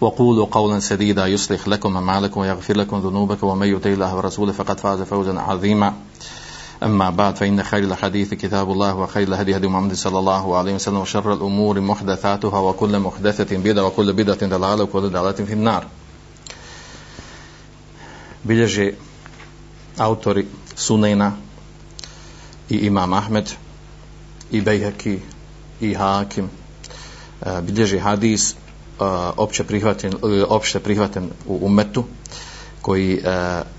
[0.00, 5.00] وقولوا قولا سديدا يصلح لكم أعمالكم ويغفر لكم ذنوبكم ومن يطع الله ورسوله فقد فاز
[5.00, 5.94] فوزا عظيما.
[6.82, 10.96] أما بعد فإن خير الحديث كتاب الله وخير الهدي هدي محمد صلى الله عليه وسلم
[10.96, 15.86] وشر الأمور محدثاتها وكل محدثة بدعة وكل بدعة ضلالة وكل ضلالة في النار.
[18.44, 18.94] bilježe
[19.98, 20.46] autori
[20.76, 21.32] Sunena
[22.70, 23.50] i Imam Ahmed
[24.50, 25.20] i Bejheki
[25.80, 26.50] i Hakim.
[27.62, 28.54] Bilježe hadis
[29.36, 32.04] opće prihvaten, e, opšte prihvaten u umetu
[32.82, 33.20] koji e,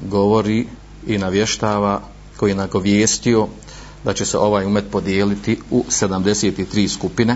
[0.01, 0.67] govori
[1.07, 2.01] i navještava
[2.37, 3.47] koji je nagovijestio
[4.03, 7.35] da će se ovaj umet podijeliti u 73 skupine.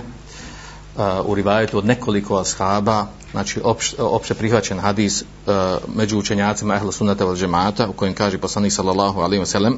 [0.95, 5.53] Uh, u rivajetu od nekoliko ashaba znači opš, opšte prihvaćen hadis uh,
[5.95, 9.77] među učenjacima ehla sunnata vel džemata u kojem kaže poslanik sallallahu alaihi wa sallam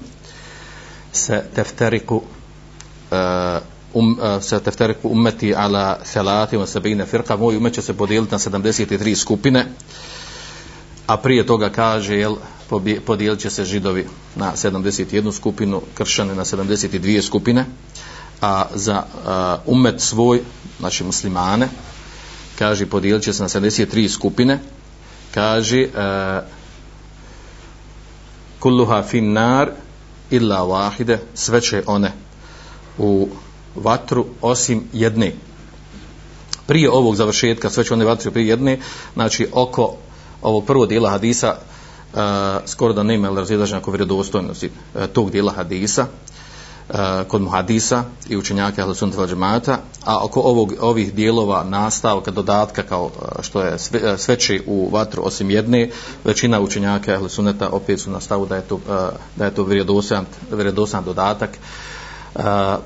[1.13, 3.61] se tefteriku uh,
[3.95, 8.31] um, eh, se tefteriku umeti ala thelati wa sabine firka, moj umet će se podijeliti
[8.31, 9.65] na 73 skupine
[11.07, 12.35] a prije toga kaže jel,
[13.05, 17.65] podijelit će se židovi na 71 skupinu, kršane na 72 skupine,
[18.41, 20.41] a za a, umet svoj,
[20.79, 21.69] znači muslimane,
[22.59, 24.59] kaže podijelit će se na 73 skupine,
[25.33, 26.41] kaže a,
[28.59, 29.71] kulluha fin nar
[30.29, 32.11] illa wahide, sve će one
[32.97, 33.29] u
[33.75, 35.33] vatru osim jedne.
[36.67, 38.79] Prije ovog završetka, sve će one vatru prije jedne,
[39.13, 39.93] znači oko
[40.41, 41.55] ovog prvog dijela hadisa
[42.13, 42.19] uh,
[42.65, 46.05] skoro da nema razilaženja oko vjerodostojnosti uh, tog dijela hadisa
[46.89, 52.31] e, kod muhadisa i učenjaka Ahlus Sunnah džemata, Jamaata, a oko ovog ovih dijelova nastavka
[52.31, 53.11] dodatka kao
[53.41, 55.89] što je sve, sveći u vatru osim jedne,
[56.23, 58.79] većina učenjaka Ahlus Sunnata opet su na stavu da je to
[59.35, 61.49] da je to vjerodostojan vjerodostojan dodatak.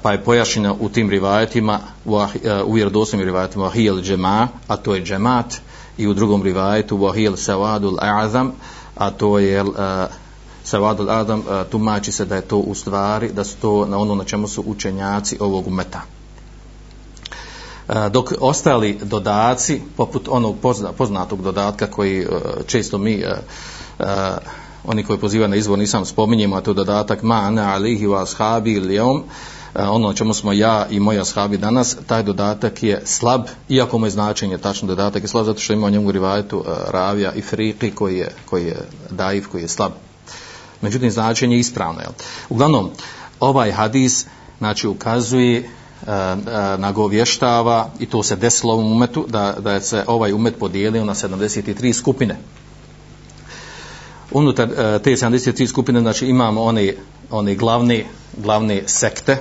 [0.02, 4.78] Pa je pojašnjeno u tim rivajetima u, ah, e, u vjerodostojnim rivajetima hijel džema, a
[4.78, 5.56] to je džemat
[5.98, 8.52] i u drugom rivajetu wahil savadul a'zam
[8.96, 9.74] a to je uh,
[10.64, 14.24] sawadul uh, tumači se da je to u stvari da su to na ono na
[14.24, 16.02] čemu su učenjaci ovog umeta.
[18.12, 22.28] Dok ostali dodaci poput onog pozna, poznatog dodatka koji
[22.66, 23.24] često mi
[24.84, 29.24] oni koji pozivaju na izvor nisam spominjemo a to dodatak ma'ana alihi wa ashabi ilijom,
[29.76, 33.98] e, ono na čemu smo ja i moja ashabi danas, taj dodatak je slab, iako
[33.98, 37.34] mu je značenje tačno dodatak je slab, zato što ima u njemu rivajetu e, Ravija
[37.34, 38.78] i Friki koji je, koji je
[39.10, 39.92] daif, koji je slab.
[40.82, 42.02] Međutim, značenje je ispravno.
[42.02, 42.12] Jel?
[42.50, 42.90] Uglavnom,
[43.40, 44.26] ovaj hadis
[44.58, 45.66] znači, ukazuje e,
[46.78, 51.94] nagovještava i to se desilo u umetu da, da se ovaj umet podijelio na 73
[51.94, 52.38] skupine
[54.32, 56.94] unutar e, te 73 skupine znači imamo one,
[57.32, 58.06] one glavne
[58.38, 59.38] glavne sekte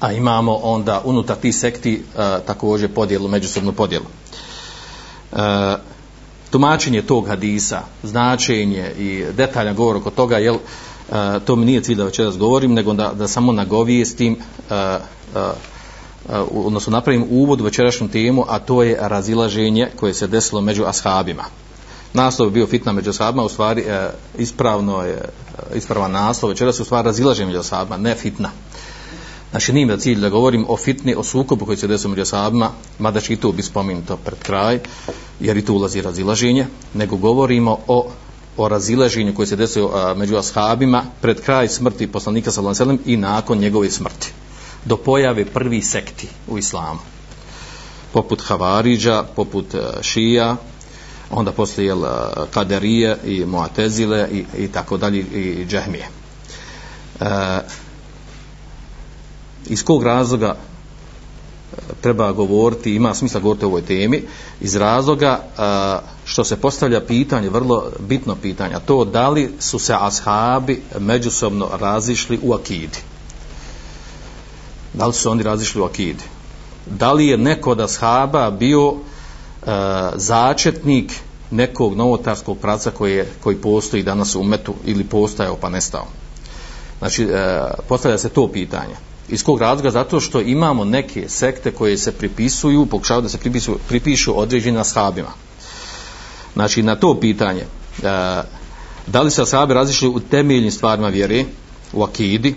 [0.00, 4.04] a imamo onda unutar tih sekti a, također podjelu, međusobnu podjelu.
[5.32, 5.76] A,
[6.50, 10.56] tumačenje tog hadisa, značenje i detaljan govor oko toga, jel,
[11.10, 14.36] a, to mi nije cilj da večeras govorim, nego da, da samo nagovijestim,
[14.70, 14.98] a,
[15.34, 15.52] a,
[16.50, 21.44] odnosno napravim uvod u večerašnju temu, a to je razilaženje koje se desilo među ashabima.
[22.12, 26.84] Naslov bio fitna među sahabima, u stvari e, ispravno je, e, ispravan naslov, večeras u
[26.84, 28.50] stvari razilaženje među sahabima, ne fitna.
[29.50, 32.70] Znači nije da cilj da govorim o fitni, o sukobu koji se desio među sahabima,
[32.98, 34.80] mada će i tu bi spomenuto pred kraj,
[35.40, 38.10] jer i tu ulazi razilaženje, nego govorimo o,
[38.56, 43.12] o razilaženju koji se desio a, među ashabima pred kraj smrti poslanika sallallahu alejhi ve
[43.12, 44.32] i nakon njegove smrti.
[44.84, 47.00] Do pojave prvi sekti u islamu.
[48.12, 50.56] Poput Havariđa, poput e, a, Šija,
[51.30, 52.02] onda poslije jel,
[52.50, 56.08] Kaderije i Muatezile i, i tako dalje i Džehmije.
[57.20, 57.60] E,
[59.66, 64.22] iz kog razloga e, treba govoriti, ima smisla govoriti o ovoj temi,
[64.60, 65.62] iz razloga e,
[66.24, 71.68] što se postavlja pitanje, vrlo bitno pitanje, a to da li su se ashabi međusobno
[71.80, 72.98] razišli u akidi.
[74.94, 76.24] Da li su oni razišli u akidi?
[76.86, 78.94] Da li je neko od ashaba bio
[79.66, 79.70] e,
[80.14, 81.12] začetnik
[81.50, 86.06] nekog novotarskog praca koji, je, koji postoji danas u metu ili postajao pa nestao?
[86.98, 88.94] Znači, e, postavlja se to pitanje.
[89.28, 89.90] Iz kog razloga?
[89.90, 95.32] Zato što imamo neke sekte koje se pripisuju, pokušavaju da se pripisu, pripišu određenim ashabima.
[96.54, 97.66] Znači, na to pitanje, e,
[99.06, 101.44] da li se ashabi razišli u temeljnim stvarima vjere,
[101.92, 102.54] u akidi,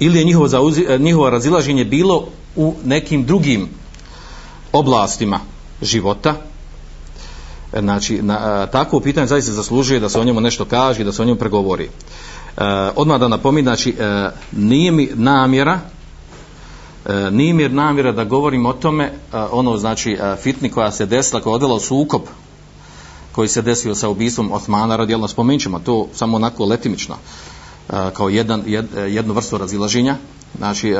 [0.00, 3.68] ili je njihovo, zauzi, e, njihovo razilaženje bilo u nekim drugim
[4.72, 5.40] oblastima
[5.82, 6.34] života,
[7.72, 11.12] e, znači, na, e, takvo pitanje zaista zaslužuje da se o njemu nešto kaže da
[11.12, 11.88] se o njemu pregovori.
[12.56, 12.62] E,
[12.96, 15.80] odmah da napominam, znači, e, nije mi namjera,
[17.06, 21.06] e, nije mi namjera da govorim o tome, a, ono, znači, a, fitni koja se
[21.06, 22.22] desila, koja je odela u sukob,
[23.32, 25.28] koji se desio sa ubistvom Osmana, radijalno.
[25.28, 27.16] Spomenut ćemo to samo onako letimično,
[27.88, 30.16] a, kao jedan, jed, jednu vrstu razilaženja,
[30.58, 30.94] znači,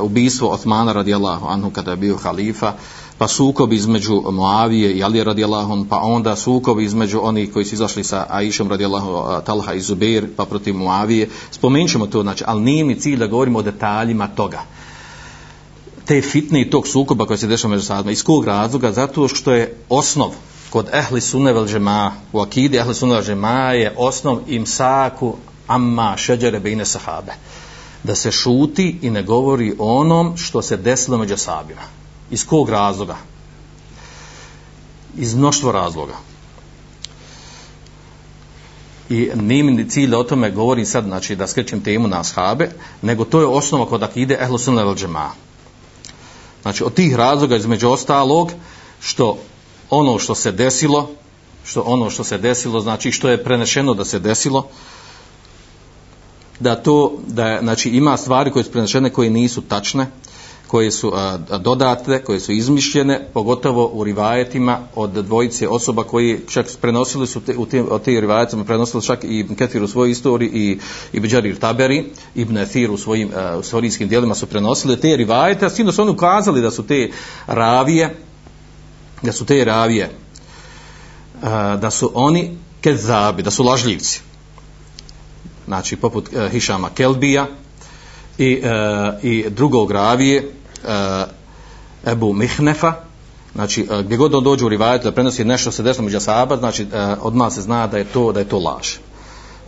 [0.00, 2.72] ubistvo Osmana, radijallahu anhu, kada je bio halifa,
[3.18, 8.04] pa sukob između Moavije i Ali radijallahu pa onda sukob između onih koji su izašli
[8.04, 12.84] sa Aishom radijallahu Talha i Zubair pa protiv Moavije spomenut ćemo to znači ali nije
[12.84, 14.62] mi cilj da govorimo o detaljima toga.
[16.04, 18.12] Te fitne i tog sukoba koji se dešava među sadma.
[18.12, 18.92] iz kog razloga?
[18.92, 20.30] Zato što je osnov
[20.70, 25.34] kod ehli sunne vel džema u akidi ehli sunne vel džema je osnov imsaku
[25.66, 27.32] amma šeđere bejne sahabe.
[28.02, 32.03] Da se šuti i ne govori o onom što se desilo među sahabima.
[32.30, 33.16] Iz kog razloga?
[35.16, 36.14] Iz mnoštvo razloga.
[39.08, 42.70] I nije mi cilj da o tome govorim sad, znači da skrećem temu na ashabe,
[43.02, 45.30] nego to je osnova kod ide ehlu sunna vel džema.
[46.62, 48.52] Znači od tih razloga između ostalog
[49.00, 49.38] što
[49.90, 51.10] ono što se desilo,
[51.64, 54.66] što ono što se desilo, znači što je prenešeno da se desilo,
[56.60, 60.06] da to, da znači ima stvari koje su prenešene koje nisu tačne,
[60.74, 61.12] koje su
[61.60, 67.56] dodate, koje su izmišljene, pogotovo u rivajetima od dvojice osoba koji čak prenosili su te,
[67.56, 70.78] u te, od te rivajetima, prenosili čak i Ketir u svojoj istoriji i
[71.12, 72.04] Ibn Đarir Taberi,
[72.34, 75.92] Ibn Ethir u svojim uh, svorijskim dijelima su prenosili te rivajete, a s tim da
[75.92, 77.10] su oni ukazali da su te
[77.46, 78.16] ravije,
[79.22, 80.10] da su te ravije,
[81.42, 81.48] uh,
[81.80, 84.20] da su oni kezabi, da su lažljivci.
[85.66, 87.46] Znači, poput uh, Hišama Kelbija,
[88.38, 88.70] i, e,
[89.22, 90.50] i drugog ravije
[90.88, 91.24] Eh,
[92.06, 92.92] Ebu Mihnefa
[93.54, 96.56] znači uh, gdje god on dođe u rivajetu da prenosi nešto se desno među sahaba
[96.56, 96.88] znači uh,
[97.20, 98.88] odmah se zna da je to da je to laž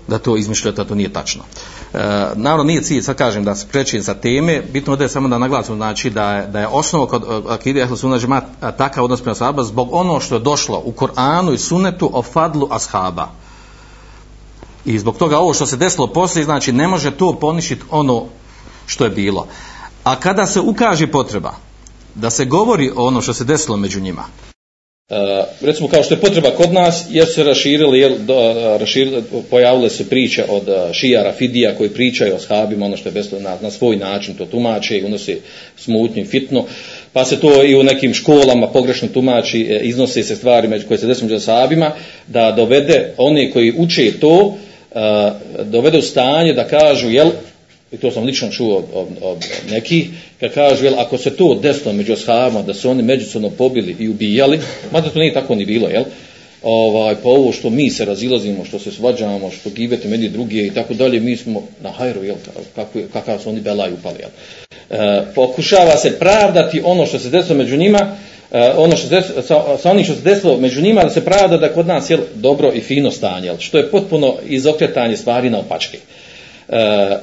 [0.09, 1.43] da to izmišlja da to nije tačno
[1.97, 1.99] E,
[2.35, 5.39] naravno nije cilj sad kažem da se preći za teme bitno da je samo da
[5.39, 9.35] naglasim znači da je, da je osnova kod akide ehlu sunna džemat takav odnos prema
[9.35, 13.29] sahaba zbog ono što je došlo u Koranu i sunnetu o fadlu ashaba
[14.85, 18.25] i zbog toga ovo što se desilo poslije znači ne može to ponišiti ono
[18.87, 19.47] što je bilo.
[20.07, 21.55] A kada se ukaže potreba
[22.15, 24.25] da se govori o ono što se desilo među njima,
[25.11, 29.23] E, recimo kao što je potreba kod nas, jer se raširili, jer do, e, raširili,
[29.51, 33.41] pojavile se priče od e, šija Rafidija koji pričaju o shabima, ono što je beslo,
[33.41, 35.37] na, na svoj način to tumače i unose
[35.77, 36.65] smutnju i fitnu,
[37.13, 40.99] pa se to i u nekim školama pogrešno tumači, e, iznose se stvari među koje
[40.99, 41.93] se desu među sahabima,
[42.27, 44.55] da dovede one koji uče to,
[44.95, 45.01] e,
[45.65, 47.31] dovede u stanje da kažu, jel,
[47.93, 49.39] i to sam lično čuo od, od, od
[49.71, 50.09] nekih,
[50.41, 54.09] kad kažu, jel, ako se to desno među ashabima, da se oni međusobno pobili i
[54.09, 54.61] ubijali,
[54.93, 56.05] mada to nije tako ni bilo, jel,
[56.63, 60.71] ovaj, pa ovo što mi se razilazimo, što se svađamo, što gibete meni drugije i
[60.71, 62.37] tako dalje, mi smo na hajru, jel,
[62.75, 64.31] kako, kakav su oni belaj upali, jel.
[64.91, 68.17] E, pokušava se pravdati ono što se desilo među njima,
[68.53, 71.25] e, ono što se desilo, sa, sa onim što se desilo među njima, da se
[71.25, 75.51] pravda da kod nas, jel, dobro i fino stanje, jel, što je potpuno izokretanje stvari
[75.51, 75.99] na opačke.
[76.69, 77.17] E,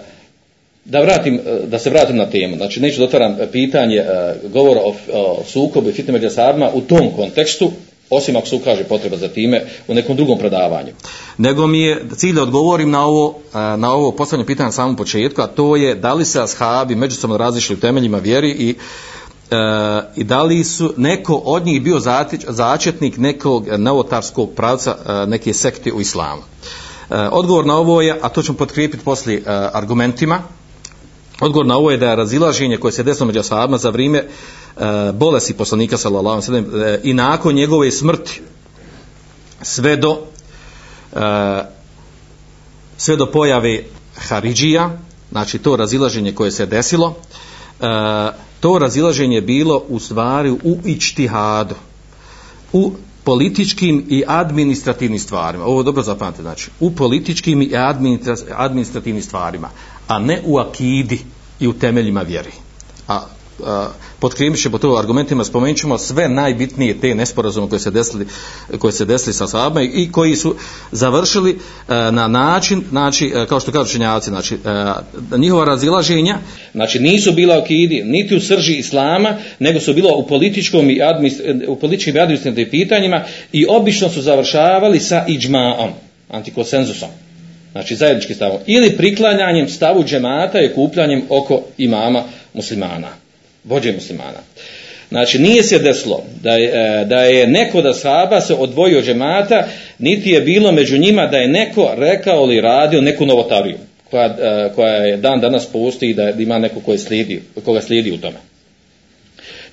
[0.85, 4.81] da vratim e, da se vratim na temu znači neću dotvaram e, pitanje e, govora
[4.81, 6.27] o, o sukobu i fitne među
[6.73, 7.71] u tom kontekstu
[8.09, 10.91] osim ako se ukaže potreba za time u nekom drugom predavanju.
[11.37, 15.41] Nego mi je cilj da odgovorim na ovo, na ovo postavljanje pitanje na samom početku,
[15.41, 18.75] a to je da li se ashabi međusobno različili u temeljima vjeri i,
[19.51, 19.55] e,
[20.15, 25.53] i da li su neko od njih bio zatič, začetnik nekog novotarskog pravca e, neke
[25.53, 26.41] sekte u islamu.
[26.41, 29.41] E, odgovor na ovo je, a to ćemo potkrijepiti poslije e,
[29.73, 30.41] argumentima,
[31.43, 34.27] Odgovor na ovo je da je razilaženje koje se desilo među ashabima za vrijeme e,
[35.13, 38.41] bolesti poslanika sallallahu alejhi ve sellem e, i nakon njegove smrti
[39.61, 40.19] sve do
[41.13, 41.63] e,
[42.97, 43.83] sve do pojave
[44.15, 44.97] Haridžija,
[45.31, 47.15] znači to razilaženje koje se desilo,
[47.79, 51.75] e, to razilaženje bilo u stvari u ičtihadu,
[52.73, 52.91] u
[53.23, 55.65] političkim i administrativnim stvarima.
[55.65, 57.71] Ovo dobro zapamtite, znači, u političkim i
[58.55, 59.69] administrativnim stvarima,
[60.07, 61.19] a ne u akidi
[61.63, 62.51] i u temeljima vjeri.
[63.07, 63.19] A,
[63.65, 63.89] a
[64.19, 68.27] potkrijemit ćemo to argumentima, spomenut ćemo sve najbitnije te nesporazume koje se desili,
[68.79, 70.55] koje se desili sa sahabama i koji su
[70.91, 75.01] završili a, na način, znači, e, kao što kažu činjavci, znači, a,
[75.37, 76.37] njihova razilaženja,
[76.73, 80.99] Znači nisu bila u Kidi, niti u srži islama, nego su bila u političkom i
[80.99, 85.89] administ- u političkim i administrativnim pitanjima i obično su završavali sa iđmaom,
[86.29, 87.09] antikonsenzusom.
[87.73, 88.59] Znači zajednički stavom.
[88.67, 93.07] Ili priklanjanjem stavu džemata i kupljanjem oko imama muslimana,
[93.63, 94.39] vođe muslimana.
[95.09, 99.05] Znači nije se desilo da je, e, da je neko da sahaba se odvojio od
[99.05, 99.67] džemata,
[99.99, 103.77] niti je bilo među njima da je neko rekao ili radio neku novotariju
[104.11, 108.11] koja, e, koja je dan danas postoji i da ima neko koje slijedi, koga slijedi
[108.11, 108.37] u tome.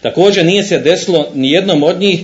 [0.02, 2.20] Također nije se desilo ni jednom od njih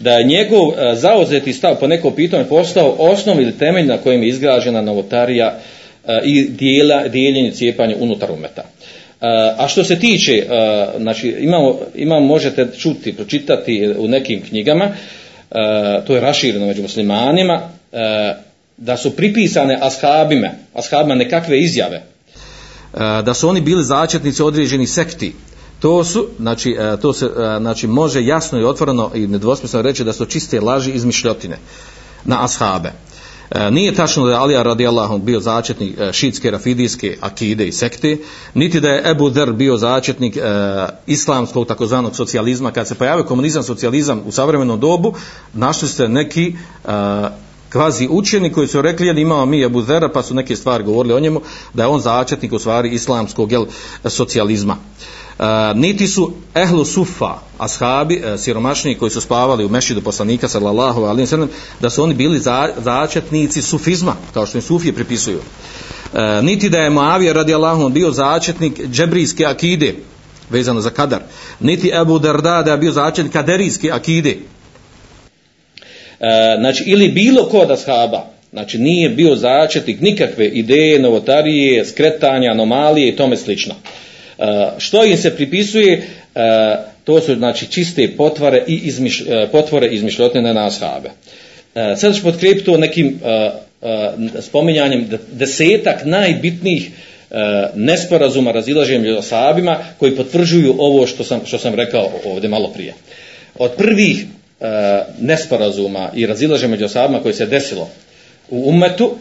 [0.00, 4.22] da je njegov e, zauzeti stav po nekom pitanju postao osnov ili temelj na kojem
[4.22, 5.58] je izgrađena novotarija
[6.06, 8.62] e, i dijela, dijeljenje cijepanje unutar umeta.
[8.62, 9.26] E,
[9.58, 10.46] a što se tiče,
[10.98, 14.88] znači imamo, imamo, možete čuti, pročitati u nekim knjigama,
[16.06, 17.70] to je rašireno među muslimanima,
[18.76, 22.02] da su pripisane ashabima, ashabima nekakve izjave.
[23.24, 25.32] da su oni bili začetnici određenih sekti.
[25.80, 30.04] To su, znači, e, to se, e, znači, može jasno i otvoreno i nedvosmisleno reći
[30.04, 31.58] da su čiste laži izmišljotine
[32.24, 32.92] na ashabe.
[33.50, 38.16] E, nije tačno da je Alija radijallahu bio začetnik e, šitske, rafidijske akide i sekte,
[38.54, 40.40] niti da je Ebu Dr bio začetnik e,
[41.06, 42.70] islamskog takozvanog socijalizma.
[42.70, 45.14] Kad se pojavio komunizam, socijalizam u savremenom dobu,
[45.54, 46.90] našli ste neki e,
[47.72, 51.14] kvazi učeni koji su rekli da imamo mi Ebu Dhera pa su neke stvari govorili
[51.14, 51.40] o njemu
[51.74, 53.66] da je on začetnik u stvari islamskog jel,
[54.04, 54.76] socijalizma.
[54.76, 60.48] E, E, niti su ehlu sufa, ashabi, e, siromašni koji su spavali u mešidu poslanika
[60.48, 65.40] sallallahu alaihi sallam, da su oni bili za, začetnici sufizma, kao što im sufije pripisuju.
[66.14, 69.94] E, niti da je Muavija radijallahu bio začetnik džebrijske akide,
[70.50, 71.20] vezano za kadar.
[71.60, 74.36] Niti Ebu Darda da je bio začetnik kaderijske akide,
[76.20, 82.50] E, znači ili bilo ko od ashaba, znači nije bio začetnik nikakve ideje, novotarije, skretanja,
[82.50, 83.74] anomalije i tome slično.
[84.78, 86.02] Što im se pripisuje,
[87.04, 91.10] to su znači čiste potvore i izmiš, potvore izmišljotine na ashabe.
[91.96, 93.20] Sad ću potkrijepiti to nekim
[94.40, 96.90] spominjanjem desetak najbitnijih
[97.74, 102.94] nesporazuma razilaženja među ashabima koji potvrđuju ovo što sam, što sam rekao ovdje malo prije.
[103.58, 104.24] Od prvih
[105.20, 107.90] nesporazuma i razilaženja među ashabima koji se desilo
[108.50, 109.16] u umetu,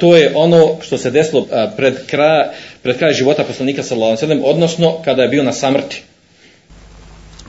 [0.00, 1.46] to je ono što se desilo
[1.76, 2.44] pred kraj,
[2.82, 6.02] pred kraj života poslanika sallallahu alejhi ve sellem, odnosno kada je bio na samrti.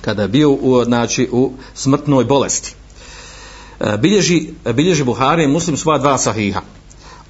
[0.01, 2.75] kada je bio u, znači, u smrtnoj bolesti.
[3.99, 6.61] Bilježi, bilježi Buhari i Muslim sva dva sahiha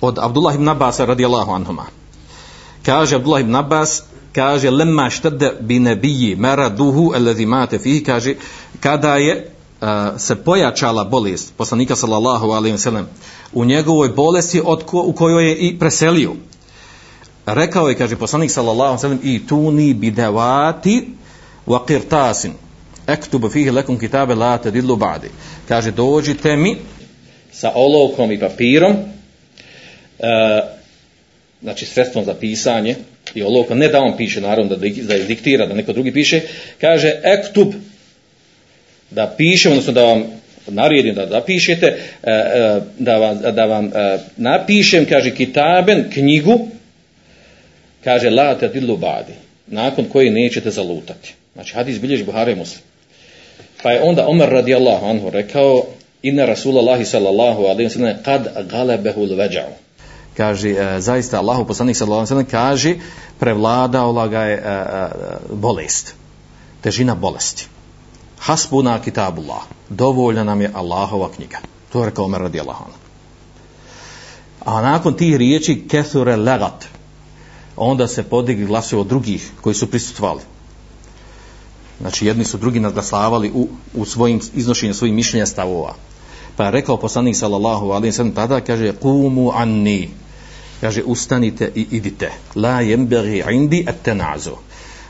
[0.02, 1.86] od Abdullah ibn Abbas radijallahu anhuma.
[2.86, 4.04] Kaže Abdullah ibn Abbas,
[4.36, 8.36] kaže lemma štede bi nebiji maraduhu alladhi mate fihi, kaže
[8.80, 9.52] kada je
[10.18, 13.08] se pojačala bolest poslanika sallallahu alaihi ve sellem
[13.54, 16.34] u njegovoj bolesti od ko, u kojoj je i preselio.
[17.46, 21.08] Rekao je, kaže poslanik sallallahu alaihi ve sellem, i tuni bidevati
[21.68, 22.52] wa qirtasin
[23.08, 25.30] ektubu fihi lekum kitabe la tadillu ba'di.
[25.68, 26.76] Kaže, dođite mi
[27.52, 30.62] sa olovkom i papirom, e,
[31.62, 32.96] znači sredstvom za pisanje
[33.36, 36.42] i olovkom, ne da on piše, naravno da, da je diktira, da neko drugi piše,
[36.82, 37.74] kaže ektub,
[39.12, 40.24] da piše, odnosno da vam
[40.68, 46.68] naredim da, zapišete, e, e, da vam, da vam e, napišem, kaže kitaben, knjigu,
[48.04, 49.34] kaže la tadillu ba'di,
[49.68, 51.34] nakon koje nećete zalutati.
[51.54, 52.82] Znači hadis bilježi Buhari i Muslim.
[53.84, 55.84] Pa je onda Omer radijallahu anhu rekao
[56.22, 59.74] inna Rasulallahi sallallahu alaihi sallam kad galebehu l-veđa'u.
[60.38, 62.96] kaže e, zaista Allahu poslanik sallallahu alejhi ve kaže
[63.40, 65.08] prevladao ga je e, e,
[65.50, 66.16] bolest
[66.82, 67.68] težina bolesti
[68.40, 69.62] hasbuna kitabullah.
[69.90, 71.58] Dovoljna nam je Allahova knjiga.
[71.94, 72.98] To je rekao Omer radijallahu anhu.
[74.66, 76.86] A nakon tih riječi kethure legat
[77.76, 80.42] onda se podigli glasovi od drugih koji su prisutvali
[82.00, 85.96] znači jedni su drugi nadglasavali u, u svojim iznošenju svojih mišljenja stavova.
[86.56, 90.10] Pa je rekao poslanik sallallahu alaihi sallam tada kaže qumu anni.
[90.82, 92.32] Kaže ustanite i idite.
[92.56, 94.56] La jemberi indi at-tanazu.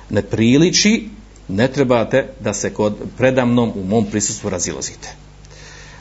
[0.10, 1.10] Ne priliči
[1.48, 5.10] ne trebate da se kod predamnom u mom prisustvu razilazite.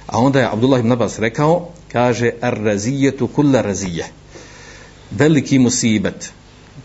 [0.07, 4.05] A onda je Abdullah ibn Abbas rekao kaže ar-razijetu kulla razije.
[5.11, 6.33] Veliki musibet.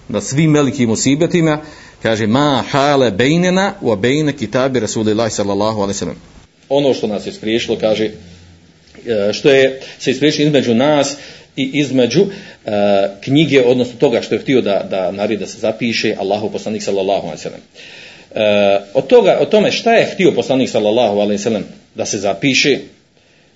[0.10, 1.62] Na svim velikim musibetima
[2.02, 6.16] kaže ma hale bejnena wa bejne kitabi Rasulillahi sallallahu alaihi sallam.
[6.70, 11.16] Ono što nas je spriješilo, kaže, e, što je se ispriješilo između nas
[11.56, 12.72] i između e,
[13.24, 17.26] knjige, odnosno toga što je htio da, da naredi da se zapiše Allahu poslanik sallallahu
[17.26, 17.62] alaihi sallam.
[18.36, 21.64] E, od, toga, o tome šta je htio poslanik sallallahu alaihi sallam
[21.96, 22.78] da se zapiše,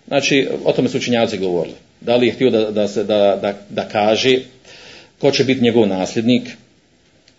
[0.07, 1.75] znači o tome su učinjavci govorili.
[2.01, 4.39] Da li je htio da, da, se, da, da, da kaže
[5.19, 6.43] ko će biti njegov nasljednik,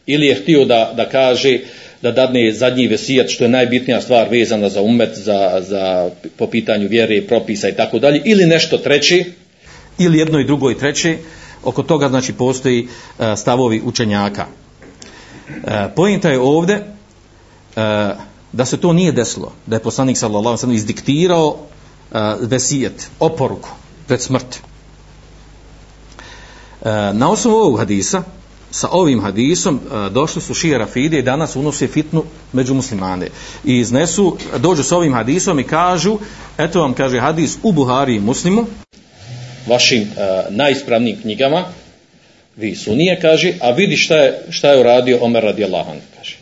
[0.07, 1.59] ili je htio da, da kaže
[2.03, 6.89] da dadne zadnji vesijat što je najbitnija stvar vezana za umet, za, za po pitanju
[6.89, 9.25] vjere, propisa i tako dalje, ili nešto treće,
[9.99, 11.17] ili jedno i drugo i treće,
[11.65, 12.87] oko toga znači postoji
[13.19, 14.47] eh, stavovi učenjaka.
[14.47, 16.81] Eh, e, pojenta je ovde
[17.77, 18.15] E,
[18.53, 23.11] da se to nije desilo, da je poslanik sallallahu alejhi ve sellem izdiktirao e, vesijet,
[23.21, 23.69] oporuku
[24.07, 24.57] pred smrt.
[24.57, 24.61] E,
[27.13, 28.23] na osnovu ovog hadisa,
[28.71, 33.29] sa ovim hadisom e, došli su šije rafide i danas unose fitnu među muslimane.
[33.65, 36.19] I iznesu, dođu s ovim hadisom i kažu,
[36.59, 38.67] eto vam kaže hadis u Buhari i muslimu,
[39.67, 41.65] vašim uh, najispravnijim knjigama,
[42.57, 46.37] vi sunije, kaže, a vidi šta je, šta je uradio Omer radi Allahan, kaže.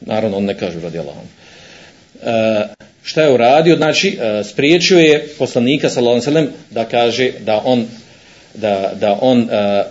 [0.00, 1.24] Naravno, on ne kaže radi Allahom.
[1.24, 7.62] Uh, e, šta je uradio, znači, e, spriječio je poslanika, sallallahu alejhi da kaže da
[7.64, 7.86] on,
[8.54, 9.84] da, da on e,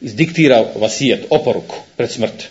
[0.00, 2.44] izdiktira vasijet, oporuku pred smrt.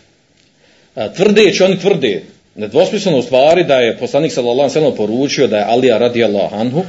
[0.95, 2.23] E, tvrdeći, oni tvrde,
[2.55, 6.83] nedvosmisleno u stvari da je poslanik sallallahu alejhi poručio da je Alija radijallahu anhu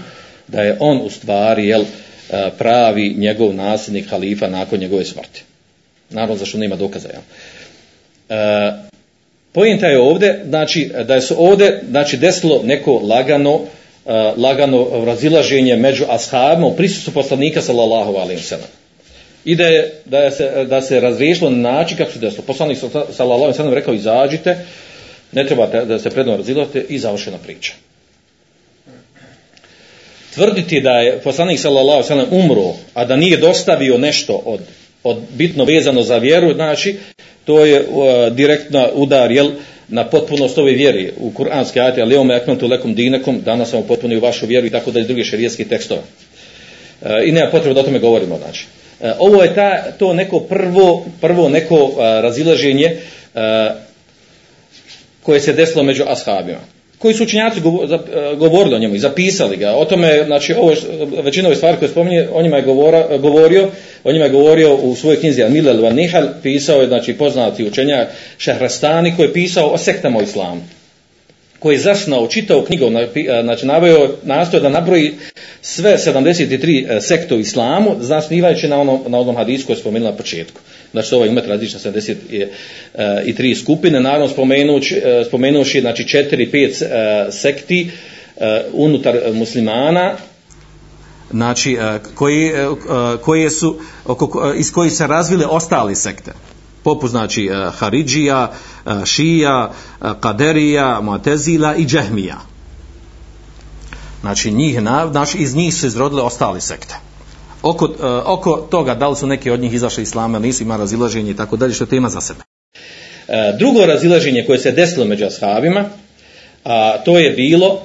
[0.49, 5.43] da je on u stvari jel, e, pravi njegov nasljednik halifa nakon njegove smrti.
[6.11, 7.09] Naravno zašto nema dokaza.
[7.09, 7.23] Jel.
[8.29, 8.73] E,
[9.53, 13.61] pojenta je ovdje, znači, da je se ovdje znači, desilo neko lagano,
[14.07, 18.69] eh, lagano razilaženje među ashabima u prisustvu poslanika sallallahu alaihi sallam.
[19.45, 22.43] I da, je, da, je se, da se razriješilo na način kako se desilo.
[22.47, 24.57] Poslanik sallallahu alaihi sallam rekao izađite,
[25.33, 27.73] ne trebate da se predno razilate i završena priča
[30.35, 34.61] tvrditi da je poslanik sallallahu alejhi ve sellem umro, a da nije dostavio nešto od
[35.05, 36.97] od bitno vezano za vjeru, znači
[37.45, 39.51] to je e, uh, direktno udar jel
[39.89, 44.21] na potpunost ove vjere u kuranske ajete, ali ome akmentu lekum dinekom, danas sam potpunio
[44.21, 46.01] vašu vjeru i tako da iz druge šerijske tekstove.
[47.01, 48.67] Uh, I nema potrebe da o tome govorimo, znači.
[49.01, 52.97] Uh, ovo je ta, to neko prvo, prvo neko uh, razilaženje
[53.35, 53.41] uh,
[55.23, 56.61] koje se desilo među ashabima
[57.03, 57.61] koji su učinjaci
[58.37, 59.73] govorili o njemu i zapisali ga.
[59.73, 60.73] O tome, znači, ovo,
[61.23, 63.69] većina ove stvari koje spominje, o njima je govora, govorio,
[64.05, 68.09] o njima je govorio u svojoj knjizi Al-Milal van Nihal, pisao je, znači, poznati učenjak
[68.39, 70.63] Šehrastani, koji je pisao o sektama u islamu
[71.63, 75.13] koji je zasnao, čitao knjigu, e, znači naveo, nastoje da nabroji
[75.61, 80.11] sve 73 e, sekte u islamu, zasnivajući na onom, na onom hadisu koji je spomenula
[80.11, 80.61] na početku.
[80.93, 81.81] Znači, to ovaj umet različna
[82.99, 87.91] 73 skupine, naravno spomenući, e, spomenući znači, 4-5 sekti
[88.73, 90.17] unutar muslimana,
[91.33, 92.69] znači e, koji, e, e,
[93.23, 96.33] koje su oko, iz kojih se razvile ostali sekte
[96.85, 98.53] poput znači Haridžija,
[99.05, 99.71] Šija,
[100.21, 102.39] Kaderija, Mu'tezila i Džehmija.
[104.21, 106.95] Znači, njih, znači, iz njih su izrodile ostali sekte.
[107.63, 107.89] Oko,
[108.25, 111.57] oko toga, da li su neki od njih izašli islama, nisu ima razilaženje i tako
[111.57, 112.41] dalje, što je tema za sebe.
[113.59, 115.85] Drugo razilaženje koje se desilo među ashabima,
[116.65, 117.81] a to je bilo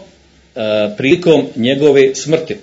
[0.55, 2.57] a, prilikom njegove smrti.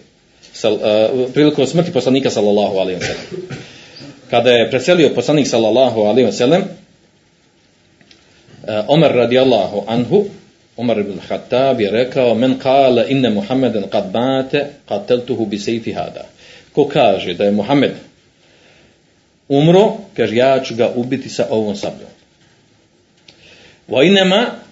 [0.65, 3.59] Sal, e, prilikom smrti poslanika sallallahu alaihi wa sallam.
[4.31, 6.63] Kada je preselio poslanik sallallahu alejhi ve sellem
[8.89, 10.25] uh, radijallahu anhu
[10.77, 16.25] Omer ibn Khattab je rekao men kala inna Muhammeden qad mate qateltuhu bi sejfi hada.
[16.73, 17.93] Ko kaže da je Muhammed
[19.49, 22.11] umro kaže ja ću ga ubiti sa ovom sabljom.
[23.89, 24.64] Wa inma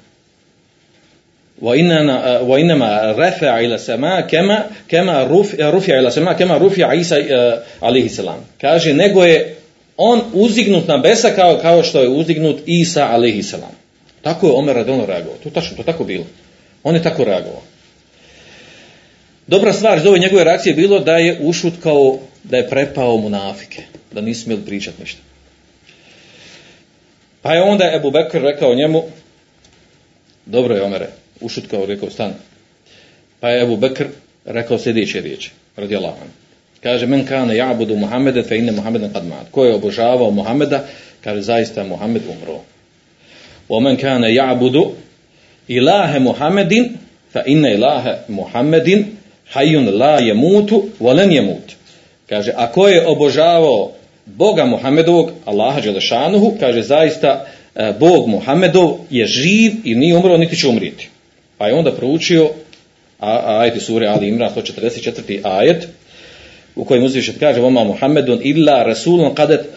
[1.62, 7.16] وإنما وإنما رفع إلى السماء كما كما رفع رفع إلى السماء كما رفع عيسى
[7.82, 9.56] عليه السلام kaže nego je
[9.98, 13.72] on uzignut na besa kao kao što je uzignut Isa alejhi selam
[14.22, 16.26] tako je Omer radijalno reagovao to tačno to tako bilo
[16.84, 17.62] on je tako reagovao
[19.48, 24.22] dobra stvar iz ove njegove reakcije bilo da je ušutkao da je prepao munafike da
[24.22, 25.22] nisu smjeli pričati ništa
[27.42, 29.04] pa je onda Ebu Bekr rekao njemu
[30.46, 31.08] dobro je Omere
[31.43, 32.35] ušutkao, rekao, stani.
[33.41, 34.05] Pa je Ebu Bekr
[34.45, 36.15] rekao sljedeće riječi, radi Allah.
[36.83, 39.47] Kaže, men kane ja'budu Muhammede, fe inne Muhammeden kad mat.
[39.51, 40.85] Ko je obožavao Muhammeda,
[41.25, 42.61] kaže, zaista Muhammed umro.
[43.69, 44.91] O men kane ja'budu
[45.69, 46.97] ilahe Muhammedin,
[47.33, 49.05] fa inne ilahe Muhammedin,
[49.53, 51.73] hajun la je mutu, volen je mut.
[52.29, 53.93] Kaže, a ko je obožavao
[54.27, 60.57] Boga Muhammedovog, Allaha Đelešanuhu, kaže, zaista e, Bog Muhammedov je živ i nije umro, niti
[60.57, 61.09] će umrijeti.
[61.63, 62.51] Pa je onda proučio
[63.21, 65.41] a, a sure Ali Imran 144.
[65.43, 65.89] ajet
[66.77, 69.35] u kojem uzvišet kaže Voma Muhammedun illa rasulun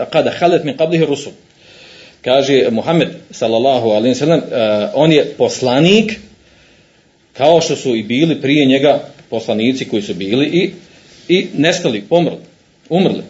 [0.09, 1.31] kada, halet min qablihi rusul.
[2.21, 6.19] Kaže Muhammed sallallahu alaihi wa sallam, e, on je poslanik
[7.33, 10.71] kao što su i bili prije njega poslanici koji su bili i,
[11.27, 12.39] i nestali, pomrli,
[12.89, 13.23] umrli.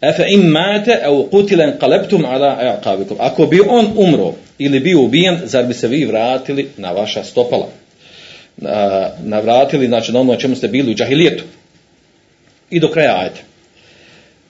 [0.00, 3.16] Efe im mate au kutilen kaleptum ala aqabikum.
[3.18, 7.68] Ako bi on umro ili bio ubijen, zar bi se vi vratili na vaša stopala?
[8.60, 11.44] Na, na vratili, znači na ono čemu ste bili u džahilijetu.
[12.70, 13.40] I do kraja ajte.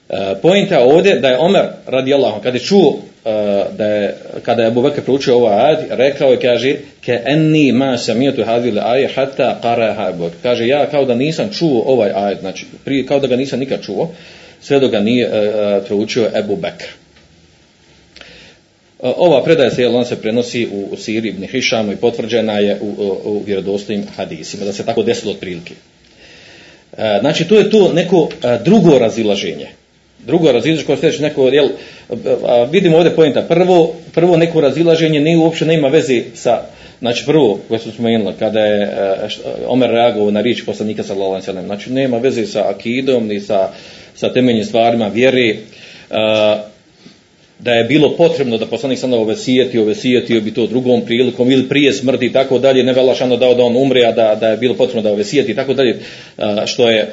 [0.09, 3.31] E, pojenta ovdje da je Omer radijallahu kada je čuo e,
[3.77, 7.99] da je kada je Abu Bakr proučio ovaj ajet rekao je kaže ke enni ma
[7.99, 12.41] samijetu hadil aje hatta qaraha Abu Bakr kaže ja kao da nisam čuo ovaj ajet
[12.41, 14.09] znači prije kao da ga nisam nikad čuo
[14.61, 16.85] sve dok ga nije uh, proučio Abu Bakr
[19.03, 22.87] ova predaja se on se prenosi u, u Siri ibn Hišamu i potvrđena je u,
[22.87, 25.75] u, u vjerodostojnim hadisima da se tako desilo otprilike.
[26.99, 29.67] E, znači to je to neko a, drugo razilaženje.
[30.27, 31.69] Drugo razilaženje koje sljedeće neko jel,
[32.45, 36.63] a, vidimo ovdje pojenta prvo, prvo neko razilaženje nije uopće nema veze sa
[36.99, 41.33] znači prvo koje su spomenuli kada je a, šta, Omer reagovao na riječ poslanika sallallahu
[41.33, 43.69] alejhi ve sellem znači nema veze sa akidom ni sa
[44.15, 45.57] sa temeljnim stvarima vjere.
[46.11, 46.63] A,
[47.59, 51.93] da je bilo potrebno da poslanik sada ovesijeti, ovesijetio bi to drugom prilikom ili prije
[51.93, 54.75] smrti i tako dalje, ne velašano dao da on umre, a da, da je bilo
[54.75, 56.01] potrebno da ovesijeti i tako dalje,
[56.67, 57.13] što je,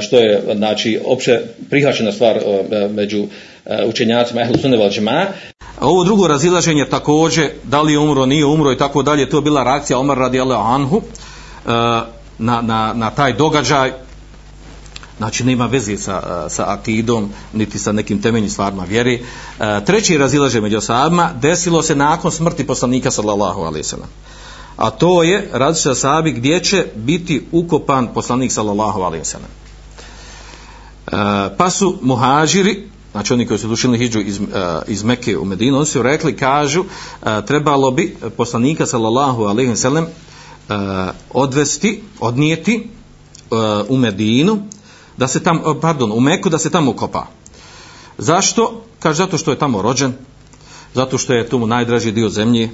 [0.00, 2.40] što je znači, opće prihvaćena stvar e,
[2.88, 3.24] među
[3.66, 5.26] e, učenjacima ehlu sunne val džema.
[5.80, 9.42] Ovo drugo razilaženje također, da li je umro, nije umro i tako dalje, to je
[9.42, 11.70] bila reakcija Omar radijallahu anhu e,
[12.38, 14.05] na, na, na taj događaj
[15.18, 19.14] Znači nema veze sa, eh, sa akidom, niti sa nekim temeljnim stvarima vjeri.
[19.14, 19.22] E,
[19.60, 24.08] eh, treći razilaže među sahabima desilo se nakon smrti poslanika sallallahu alaihi sallam.
[24.76, 29.48] A to je različite sahabi gdje će biti ukopan poslanik sallallahu alaihi sallam.
[31.06, 34.40] E, pa su muhađiri, znači oni koji su dušili hidžu iz,
[34.86, 36.84] iz Mekke u Medinu, oni su rekli, kažu,
[37.46, 40.06] trebalo bi poslanika sallallahu alaihi wa sallam
[41.30, 42.88] odvesti, odnijeti
[43.88, 44.62] u Medinu,
[45.16, 47.26] da se tam, pardon, u Meku da se tamo ukopa.
[48.18, 48.82] Zašto?
[49.00, 50.12] Kaže zato što je tamo rođen,
[50.94, 52.68] zato što je tu najdraži dio zemlje, e,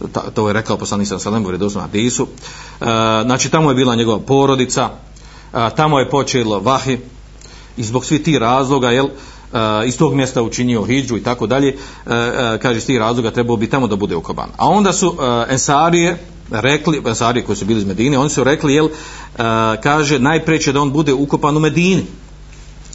[0.00, 2.26] e, to je rekao poslanik sa Salemu u redosnom hadisu.
[2.26, 2.84] E,
[3.24, 4.90] znači tamo je bila njegova porodica,
[5.76, 6.98] tamo je počelo vahi
[7.76, 9.08] i zbog svih tih razloga, jel,
[9.86, 11.76] iz tog mjesta učinio hidžu i tako dalje,
[12.62, 14.48] kaže iz tih razloga trebao bi tamo da bude ukoban.
[14.56, 15.16] A onda su
[15.48, 16.18] Ensarije,
[16.50, 19.40] rekli, Ansari koji su bili iz Medine, oni su rekli, jel, eh,
[19.82, 22.04] kaže, najpreće da on bude ukopan u Medini.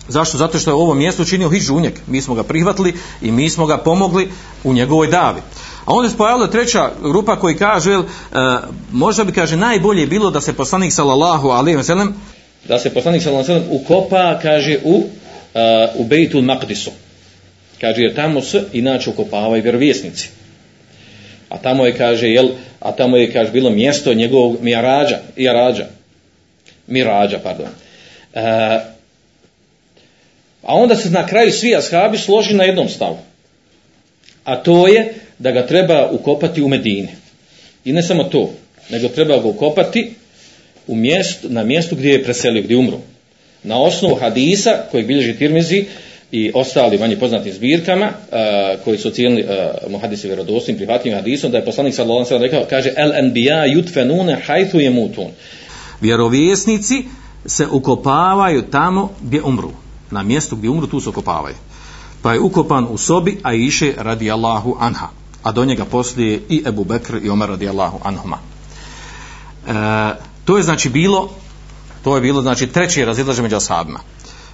[0.10, 0.38] Zašto?
[0.38, 2.01] Zato što je ovo mjesto učinio Hidžunjek.
[2.07, 4.29] Mi smo ga prihvatili i mi smo ga pomogli
[4.63, 5.41] u njegovoj davi.
[5.86, 8.38] A onda se pojavila treća grupa koji kaže, jel, eh,
[8.91, 12.15] možda bi kaže, najbolje bilo da se poslanik sallallahu alaihi veselem
[12.67, 15.05] da se poslanik sallallahu alaihi wa ukopa, kaže, u, uh,
[15.95, 16.89] u Bejtul Maqdisu.
[17.81, 20.29] Kaže, jer tamo se inače ukopavaju vjerovjesnici.
[21.49, 25.47] A tamo je, kaže, jel, a tamo je, kaže, bilo mjesto njegovog mirađa, i
[26.88, 27.67] mirađa, pardon.
[28.33, 28.41] E,
[30.62, 33.17] a onda se na kraju svi ashabi složi na jednom stavu.
[34.43, 37.10] A to je da ga treba ukopati u Medini.
[37.86, 38.53] I ne samo to,
[38.89, 40.13] nego treba ga ukopati
[40.88, 42.99] u mjestu, na mjestu gdje je preselio, gdje umro.
[43.63, 45.86] Na osnovu hadisa koji bilježi Tirmizi,
[46.31, 51.51] i ostali manje poznatim zbirkama uh, koji su cijelni uh, e, muhadisi vjerodostojnim prihvatljivim hadisom
[51.51, 55.27] da je poslanik sallallahu alejhi ve sellem rekao kaže el anbiya yudfanuna haythu yamutun.
[56.01, 57.05] Vjerovjesnici
[57.45, 59.71] se ukopavaju tamo gdje umru
[60.11, 61.55] na mjestu gdje umru tu se ukopavaju.
[62.21, 65.07] Pa je ukopan u sobi a iše radijallahu anha
[65.43, 68.37] a do njega poslije i Ebu Bekr i Omer radijallahu anhuma.
[69.67, 69.71] E,
[70.45, 71.29] to je znači bilo
[72.03, 73.99] to je bilo znači treće razilaženje među ashabima.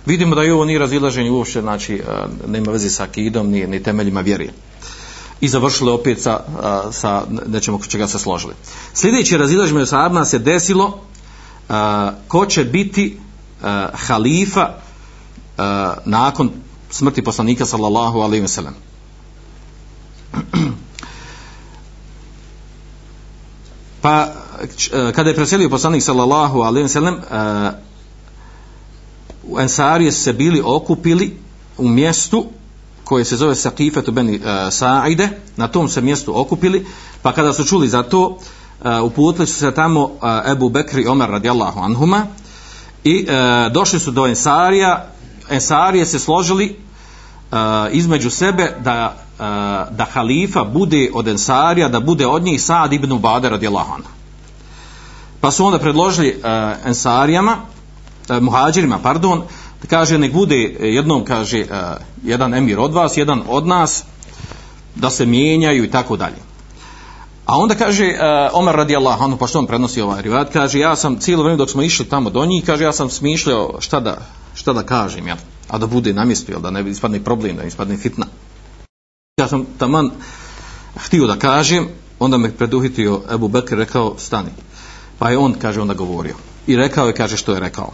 [0.05, 2.01] Vidimo da i ovo nije razilaženje uopšte, znači
[2.47, 4.47] nema veze sa akidom, ni, ni temeljima vjere.
[5.41, 6.39] I završili opet sa,
[6.91, 8.53] sa nečemu čega se složili.
[8.93, 10.99] Sljedeće razilaženje sa sahabima se desilo
[11.69, 13.17] a, ko će biti
[13.61, 14.69] a, halifa
[15.57, 16.51] a, nakon
[16.89, 18.73] smrti poslanika sallallahu alaihi wa sallam.
[24.01, 24.27] Pa
[25.15, 27.21] kada je preselio poslanik sallallahu alaihi wa sallam
[29.47, 31.37] u Ensarije se bili okupili
[31.77, 32.45] u mjestu
[33.03, 36.85] koje se zove Sakifetu Beni uh, e, Saide, na tom se mjestu okupili,
[37.21, 40.11] pa kada su čuli za to, uh, uputili su se tamo uh,
[40.51, 42.27] Ebu Bekri i Omer radijallahu anhuma
[43.03, 45.05] i uh, došli su do Ensarija,
[45.49, 46.79] Ensarije se složili
[47.51, 47.57] uh,
[47.91, 49.17] između sebe da
[49.91, 54.09] da halifa bude od Ensarija, da bude od njih Sad ibn Ubade radijallahu anhu.
[55.41, 57.57] Pa su onda predložili uh, Ensarijama,
[58.29, 59.43] eh, muhađirima, pardon,
[59.87, 61.67] kaže nek bude e, jednom, kaže, eh,
[62.23, 64.03] jedan emir od vas, jedan od nas,
[64.95, 66.53] da se mijenjaju i tako dalje.
[67.45, 70.95] A onda kaže uh, Omer radijallahu anhu, pa što on prenosi ovaj rivat, kaže ja
[70.95, 74.17] sam cijelo vrijeme dok smo išli tamo do njih, kaže ja sam smišljao šta da,
[74.55, 77.67] šta da kažem, ja, a da bude na mjestu, da ne ispadne problem, da ne
[77.67, 78.25] ispadne fitna.
[79.37, 80.11] Ja sam taman
[80.95, 81.87] htio da kažem,
[82.19, 84.49] onda me preduhitio Ebu Bekr rekao stani.
[85.19, 86.35] Pa je on, kaže, onda govorio.
[86.67, 87.91] I rekao je, kaže, što je rekao.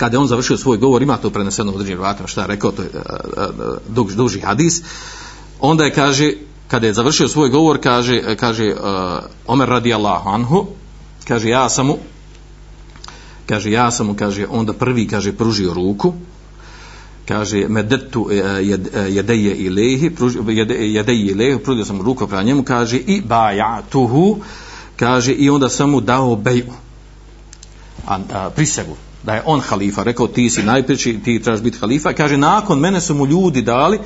[0.00, 2.72] Kada je on završio svoj govor, ima to preneseno u određenim vratima, šta je rekao,
[2.72, 2.88] to je
[3.96, 4.82] uh, duži hadis,
[5.60, 6.32] onda je, kaže,
[6.68, 8.80] kada je završio svoj govor, kaže, e, kaže uh,
[9.46, 10.66] Omer radijallahu anhu,
[11.28, 11.98] kaže, ja sam mu,
[13.46, 16.14] kaže, ja sam mu, kaže, onda prvi, kaže, pružio ruku,
[17.28, 18.28] kaže medetu
[19.08, 20.10] jedeje ilehi
[20.78, 24.38] jedeje ilehi prudio sam ruku prema njemu kaže i bajatuhu
[24.96, 26.72] kaže i onda sam mu dao beju
[28.06, 30.02] a, a, prisegu da je on halifa.
[30.02, 32.12] Rekao ti si najpreći ti trebaš biti halifa.
[32.12, 33.98] Kaže nakon mene su mu ljudi dali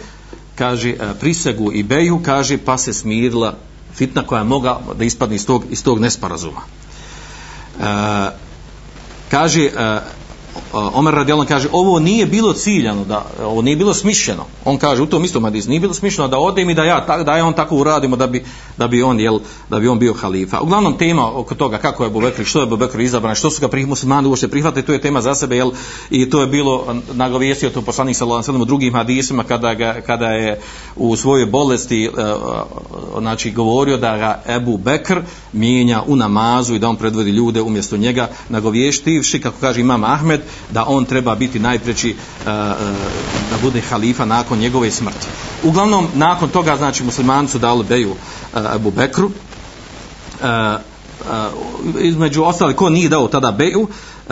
[0.54, 3.54] kaže e, prisegu i beju kaže pa se smirila
[3.94, 6.60] fitna koja je mogla da ispadne iz tog, iz tog nesporazuma
[7.80, 8.30] E,
[9.30, 10.00] kaže e,
[10.72, 14.44] Omer radijalno kaže ovo nije bilo ciljano da ovo nije bilo smišljeno.
[14.64, 17.24] On kaže u tom istom hadisu nije bilo smišljeno da ode mi da ja tak,
[17.24, 18.44] da je on tako uradimo da bi
[18.78, 19.38] da bi on jel
[19.70, 20.60] da bi on bio halifa.
[20.60, 23.86] Uglavnom tema oko toga kako je Bubekr što je Bubekr izabran što su ga prih
[23.86, 25.70] muslimani uopšte prihvatili to je tema za sebe jel
[26.10, 30.26] i to je bilo nagovijestio to poslanik sallallahu alejhi ve drugim hadisima kada ga, kada
[30.26, 30.60] je
[30.96, 32.24] u svojoj bolesti e, e,
[33.18, 35.20] znači govorio da ga Ebu Bekr
[35.52, 40.40] mijenja u namazu i da on predvodi ljude umjesto njega nagovještivši kako kaže imam Ahmed
[40.70, 42.54] da on treba biti najpreći e, e,
[43.50, 45.26] da bude halifa nakon njegove smrti.
[45.62, 48.14] Uglavnom, nakon toga, znači, muslimani su dali beju e,
[48.52, 49.30] Abu Bekru,
[52.00, 53.88] između ostali, ko nije dao tada beju,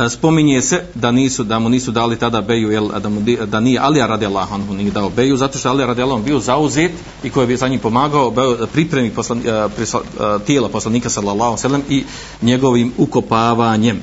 [0.08, 3.78] spominje se da nisu da mu nisu dali tada beju jel, da, mu, da nije
[3.78, 6.92] Alija radijallahu anhu nije dao beju zato što Alija radijallahu bio zauzet
[7.24, 8.32] i koji bi za njim pomagao
[8.72, 9.42] pripremi poslan,
[9.76, 10.02] prisla,
[10.46, 12.04] tijela poslanika sallallahu sallam i
[12.42, 14.00] njegovim ukopavanjem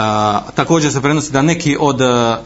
[0.00, 2.38] A, također se prenosi da neki od e, e,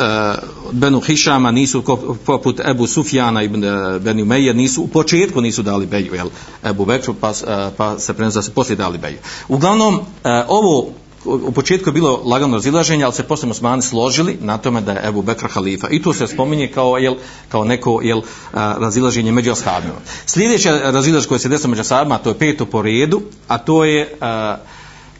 [0.00, 0.34] a,
[0.72, 1.82] Benu Hišama nisu
[2.26, 6.28] poput Ebu Sufjana i e, Benu Meje nisu u početku nisu dali beju jel,
[6.64, 10.88] Ebu Bekru pa, a, pa se prenosi da se poslije dali beju uglavnom a, ovo
[11.24, 15.08] u početku je bilo lagano razilaženje, ali se posle muslimani složili na tome da je
[15.08, 15.88] Ebu Bekr halifa.
[15.88, 17.14] I to se spominje kao, jel,
[17.48, 19.94] kao neko jel, razilaženje među ashabima.
[20.26, 24.16] Sljedeće razilaženje koje se desilo među ashabima, to je peto po redu, a to je
[24.20, 24.56] a,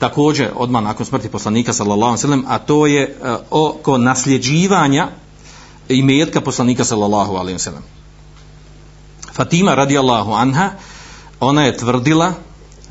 [0.03, 5.09] također odmah nakon smrti poslanika sallallahu alejhi ve sellem a to je uh, oko nasljeđivanja
[5.88, 7.83] imetka poslanika sallallahu alejhi ve sellem.
[9.33, 10.71] Fatima radijallahu anha
[11.41, 12.33] ona je tvrdila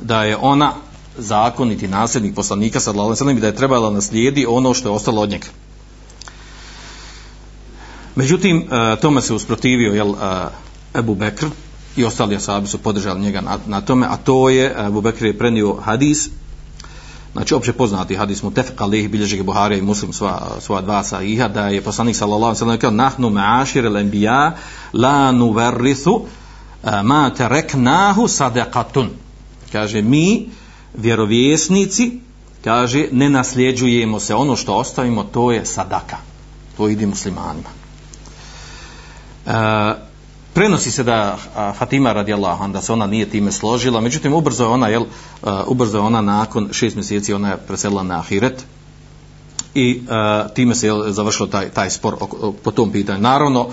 [0.01, 0.73] da je ona
[1.17, 4.95] zakoniti nasljednik poslanika sallallahu alejhi ve sellem i da je trebala naslijedi ono što je
[4.95, 5.47] ostalo od njega.
[8.15, 10.47] Međutim, e, tome se usprotivio jel, e,
[10.99, 11.47] Ebu Bekr
[11.95, 15.37] i ostali asabi su podržali njega na, na tome, a to je, Ebu Bekr je
[15.37, 16.29] prenio hadis
[17.33, 21.47] znači opće poznati hadis mu tefqa lih bilježi ga i Muslim sva, sva dva sahiha
[21.47, 24.51] da je poslanik sallallahu sallam rekao nahnu ma'ašir al-anbiya
[24.93, 26.21] la nuverrithu
[26.83, 29.07] eh, ma tereknahu sadaqatun.
[29.71, 30.49] Kaže mi
[30.93, 32.19] vjerovjesnici
[32.63, 36.17] kaže ne nasljeđujemo se ono što ostavimo to je sadaka
[36.77, 37.69] to ide muslimanima.
[39.45, 39.51] Uh,
[40.61, 41.37] prenosi se da
[41.77, 45.05] Fatima radijallahu anha da se ona nije time složila međutim ubrzo je ona jel
[45.67, 48.65] ubrzo je ona nakon šest mjeseci ona je preselila na ahiret
[49.75, 50.01] i
[50.53, 53.21] time se je završilo taj taj spor o, po tom pitanju.
[53.21, 53.69] Naravno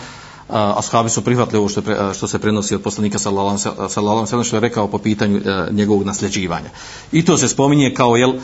[0.48, 4.44] ashabi su prihvatili ovo što, pre, što se prenosi od poslanika sallallahu alejhi ve sellem
[4.44, 6.70] što je rekao po pitanju uh, njegovog nasljeđivanja.
[7.12, 8.38] I to se spominje kao jel uh,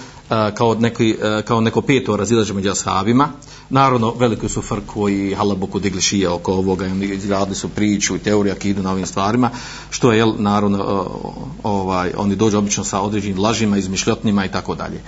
[0.54, 3.28] kao neki uh, kao neko peto razilaženje među ashabima.
[3.70, 8.18] Naravno veliki su frku koji halaboku digli šije oko ovoga i radili su priču i
[8.18, 9.50] teorija idu na ovim stvarima
[9.90, 14.74] što je jel naravno uh, ovaj oni dođu obično sa određenim lažima, izmišljotnima i tako
[14.74, 15.00] dalje.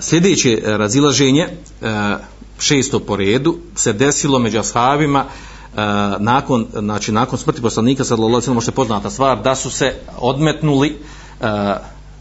[0.00, 1.48] Sljedeće razilaženje
[1.80, 1.88] uh,
[2.58, 5.80] šesto po redu se desilo među ashabima Uh, E,
[6.18, 10.98] nakon znači nakon smrti poslanika sallallahu alejhi ve sellem poznata stvar da su se odmetnuli
[11.40, 11.46] uh,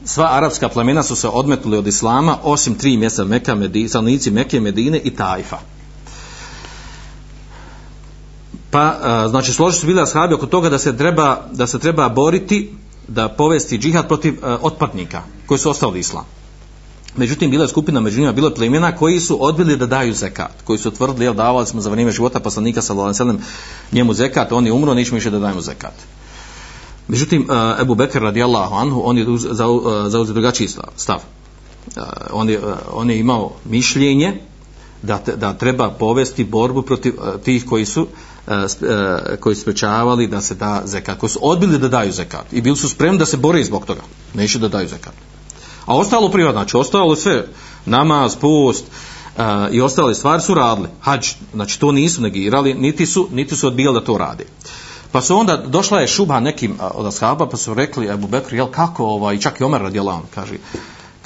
[0.05, 4.59] sva arapska plemena su se odmetnuli od islama osim tri mjesta Mekka, Medine, stanovnici Mekke,
[4.59, 5.57] Medine i Tajfa.
[8.71, 12.09] Pa uh, znači složili su bili ashabi oko toga da se treba da se treba
[12.09, 12.73] boriti
[13.07, 16.25] da povesti džihad protiv uh, otpadnika koji su ostali islam.
[17.17, 20.51] Međutim, bila je skupina među njima, bilo je plemena koji su odbili da daju zekat,
[20.63, 23.39] koji su tvrdili, jel, davali smo za vrijeme života poslanika sallallahu alejhi ve sellem
[23.91, 25.93] njemu zekat, on je umro, nećemo više da dajemo zekat.
[27.07, 31.17] Međutim, uh, Ebu Bekr radijallahu anhu, on je uz- uh, zauzeo drugačiji stav.
[31.17, 32.59] Uh, on, je,
[32.91, 34.41] on je imao mišljenje
[35.01, 38.07] da, da treba povesti borbu protiv tih koji su
[39.39, 42.77] koji su sprečavali da se da zekat, koji su odbili da daju zekat i bili
[42.77, 44.01] su spremni da se bore zbog toga,
[44.33, 45.13] neće da daju zekat.
[45.85, 47.47] A ostalo privatno, znači ostalo sve,
[47.85, 48.85] namaz, post
[49.37, 50.87] uh, i ostale stvari su radili.
[51.01, 54.45] Hađ, znači to nisu negirali, niti su, niti su odbijali da to rade.
[55.11, 58.67] Pa su onda, došla je šuba nekim od ashaba, pa su rekli Ebu Bekr, jel
[58.67, 60.55] kako, ovaj, čak i Omer radijalan, kaže,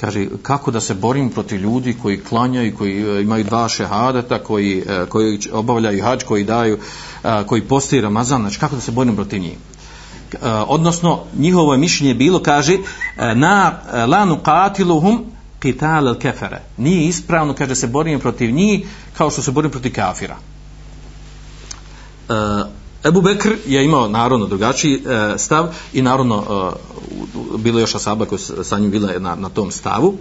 [0.00, 4.84] kaže, kako da se borim protiv ljudi koji klanjaju, koji e, imaju dva šehadeta, koji,
[4.88, 6.78] e, koji obavljaju hađ, koji daju,
[7.46, 9.56] koji postoji Ramazan, znači kako da se borim protiv njih.
[10.32, 15.18] Eh, odnosno njihovo mišljenje bilo kaže eh, na eh, lanu qatiluhum
[15.60, 16.60] qital al kafara.
[16.76, 18.86] Nije ispravno kaže se borimo protiv njih
[19.18, 20.36] kao što se borimo protiv kafira.
[22.28, 27.94] E, Ebu Bekr je imao naravno drugačiji e, stav i naravno e, bilo je još
[27.94, 30.14] asaba koji sa njim bila na, na tom stavu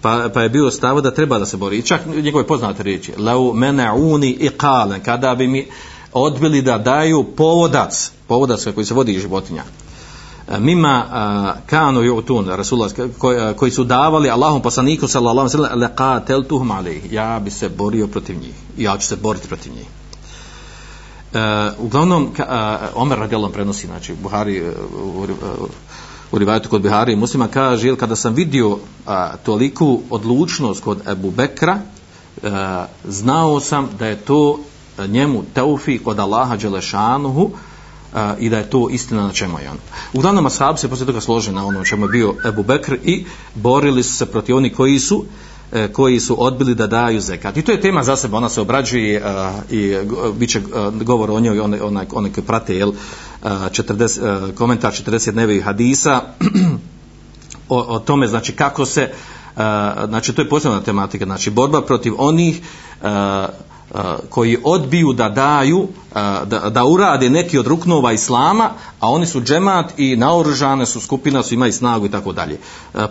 [0.00, 1.78] pa, pa je bio stav da treba da se bori.
[1.78, 5.66] I čak njegove poznate riječi lau mena'uni iqalen kada bi mi
[6.12, 9.62] odbili da daju povodac povodac koji se vodi iz životinja
[10.48, 15.68] e, mima uh, kanu yu'tun rasulullah e, koji, su davali Allahom poslaniku sallallahu alejhi ve
[15.68, 16.70] sellem laqateltuhum
[17.10, 18.54] ja bi se borio protiv njih.
[18.78, 19.86] I ja ću se boriti protiv njih.
[21.32, 21.38] Uh,
[21.78, 22.32] uglavnom uh,
[22.94, 24.74] Omer radijalom prenosi znači Buhari uh,
[26.32, 31.08] u, rivajtu kod Buhari i muslima kaže jel, kada sam vidio a, toliku odlučnost kod
[31.08, 31.78] Ebu Bekra
[32.42, 34.58] a, znao sam da je to
[34.98, 37.50] E, njemu teufik od Allaha Đelešanuhu
[38.14, 39.78] e, i da je to istina na čemu je on.
[40.12, 43.24] Uglavnom ashab se poslije toga slože na ono čemu je bio Ebu Bekr i
[43.54, 45.24] borili su se protiv oni koji su
[45.72, 47.56] e, koji su odbili da daju zekat.
[47.56, 49.22] I to je tema za sebe, ona se obrađuje
[49.70, 49.96] i
[50.38, 50.60] bit će
[50.92, 52.92] govor o njoj, onaj, onaj, onaj koji prate, jel,
[53.42, 56.20] 40, komentar 40 dnevih hadisa,
[57.68, 59.10] o, o tome, znači, kako se,
[60.08, 62.60] znači, to je posebna tematika, znači, borba protiv onih
[63.00, 63.08] uh,
[64.30, 65.88] koji odbiju da daju,
[66.44, 71.42] da, da urade neki od ruknova islama, a oni su džemat i naoružane su skupina,
[71.42, 72.58] su imaju snagu i tako dalje.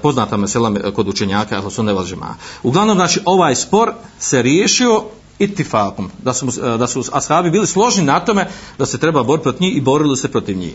[0.01, 2.35] Poznata Poznata mesela kod učenjaka, ali su val džema.
[2.63, 5.03] Uglavnom, znači, ovaj spor se riješio
[5.39, 9.61] itifakom, da su, da su ashabi bili složni na tome da se treba boriti protiv
[9.61, 10.73] njih i borili se protiv njih.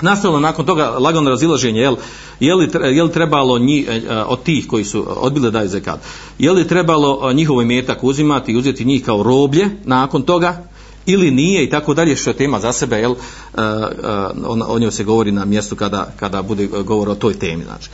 [0.00, 1.96] Nastavilo nakon toga lagano razilaženje, jel,
[2.40, 5.50] je li, je li trebalo nji, e, e, od tih koji su e, odbili da
[5.50, 6.00] daju zekat,
[6.38, 10.68] je li trebalo njihov imetak uzimati i uzeti njih kao roblje nakon toga,
[11.06, 13.18] ili nije i tako dalje, što je tema za sebe, jel, uh,
[13.54, 13.64] uh,
[14.46, 17.64] on, o njoj se govori na mjestu kada, kada bude govor o toj temi.
[17.64, 17.90] Znači.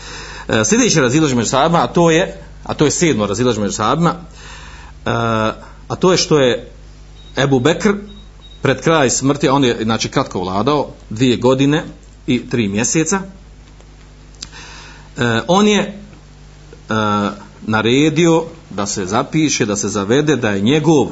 [0.49, 4.11] Uh, sljedeće razilaženje među sahabima, a to je, a to je sedmo razilaženje među sahabima,
[4.11, 5.13] uh,
[5.89, 6.71] a to je što je
[7.37, 7.93] Ebu Bekr
[8.65, 11.85] pred kraj smrti, on je znači kratko vladao, dvije godine
[12.27, 13.21] i tri mjeseca,
[15.17, 15.95] e, on je e,
[17.67, 21.09] naredio da se zapiše, da se zavede da je njegov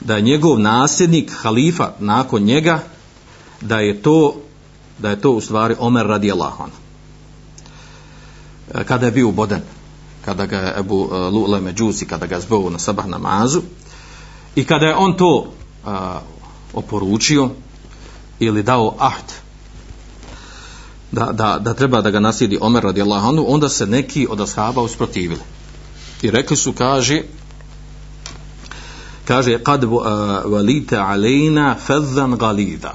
[0.00, 2.82] da je njegov nasljednik, halifa nakon njega,
[3.60, 4.36] da je to
[4.98, 6.78] da je to u stvari Omer radijallahu anhu.
[8.74, 9.60] E, Kada je bio uboden,
[10.24, 13.62] kada ga je Ebu e, uh, Lule Međusi, kada ga je zbog na sabah namazu,
[14.54, 15.55] i kada je on to
[15.86, 16.20] a,
[16.74, 17.50] oporučio
[18.38, 19.46] ili dao ahd
[21.12, 24.82] da, da, da treba da ga naslijedi Omer radijallahu anhu, onda se neki od ashaba
[24.82, 25.40] usprotivili.
[26.22, 27.22] I rekli su, kaže,
[29.24, 30.02] kaže, kad uh,
[30.44, 32.92] valite alejna fedzan galida.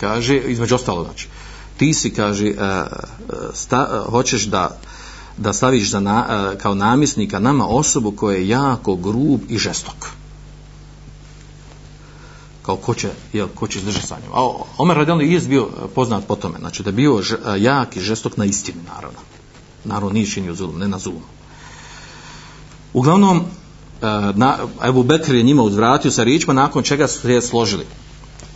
[0.00, 1.28] Kaže, između ostalo, znači,
[1.76, 4.78] ti si, kaže, uh, uh, sta, uh, hoćeš da
[5.38, 10.08] da staviš za na, uh, kao namisnika nama osobu koja je jako grub i žestok
[12.66, 14.32] kao ko će, jel, ko će izdržati sa njom.
[14.34, 17.96] A Omer radijalno je bio poznat po tome, znači da je bio ž, e, jak
[17.96, 19.18] i žestok na istini, naravno.
[19.84, 21.22] Naravno nije činio zulum, ne na zulum.
[22.92, 23.42] Uglavnom, e,
[24.34, 27.84] na, Ebu Bekr je njima uzvratio sa riječima, nakon čega su se složili.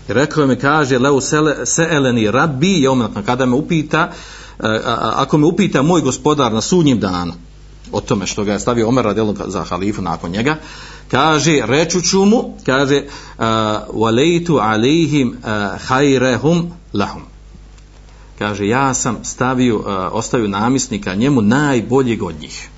[0.09, 1.88] I rekao mi, kaže, leu sele, se
[2.33, 4.11] rabbi, je ometno, pa kada me upita,
[4.59, 4.81] e,
[5.14, 7.33] ako me upita moj gospodar na sudnjem danu,
[7.92, 10.56] o tome što ga je stavio Omer radijalno za halifu nakon njega,
[11.10, 13.02] kaže rečuću mu kaže
[13.92, 15.37] walejtu alihim
[15.87, 17.22] hajrehum lahum
[18.38, 22.68] kaže ja sam stavio uh, ostavio namisnika njemu najboljeg od njih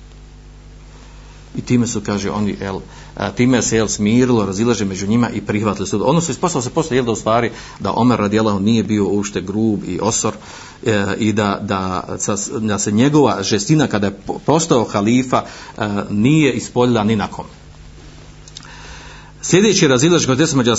[1.55, 2.79] i time su kaže oni el
[3.15, 6.09] a, time se jel smirilo, razilaže među njima i prihvatili su.
[6.09, 9.41] Ono se ispostavilo se posle jel da u stvari da Omer radijalahu nije bio uopšte
[9.41, 10.33] grub i osor
[10.85, 12.03] e, i da, da,
[12.59, 17.45] da se njegova žestina kada je postao halifa e, nije ispoljila ni na kom.
[19.41, 20.71] Sljedeći razilaž kod desma među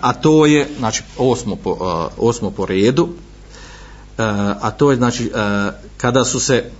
[0.00, 4.22] a to je, znači, osmo po, e, osmo po redu, e,
[4.60, 6.70] a to je, znači, e, kada su se e,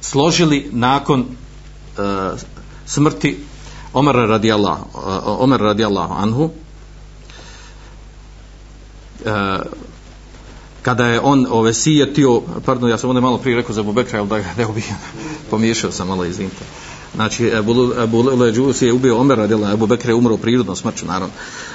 [0.00, 1.26] složili nakon
[2.86, 3.44] smrti
[3.92, 4.84] Omer radijallahu,
[5.24, 6.50] Omer radijallahu anhu,
[10.82, 14.28] kada je on ove sijetio, pardon, ja sam onda malo prije rekao za Bubekra, ali
[14.28, 14.96] da ga ne ubijem,
[15.50, 16.64] pomiješao sam malo, izvinite.
[17.14, 17.46] Znači,
[18.02, 21.34] Ebu Leđus je ubio Omer, radila, Ebu Bekr je umro prirodno smrću, naravno.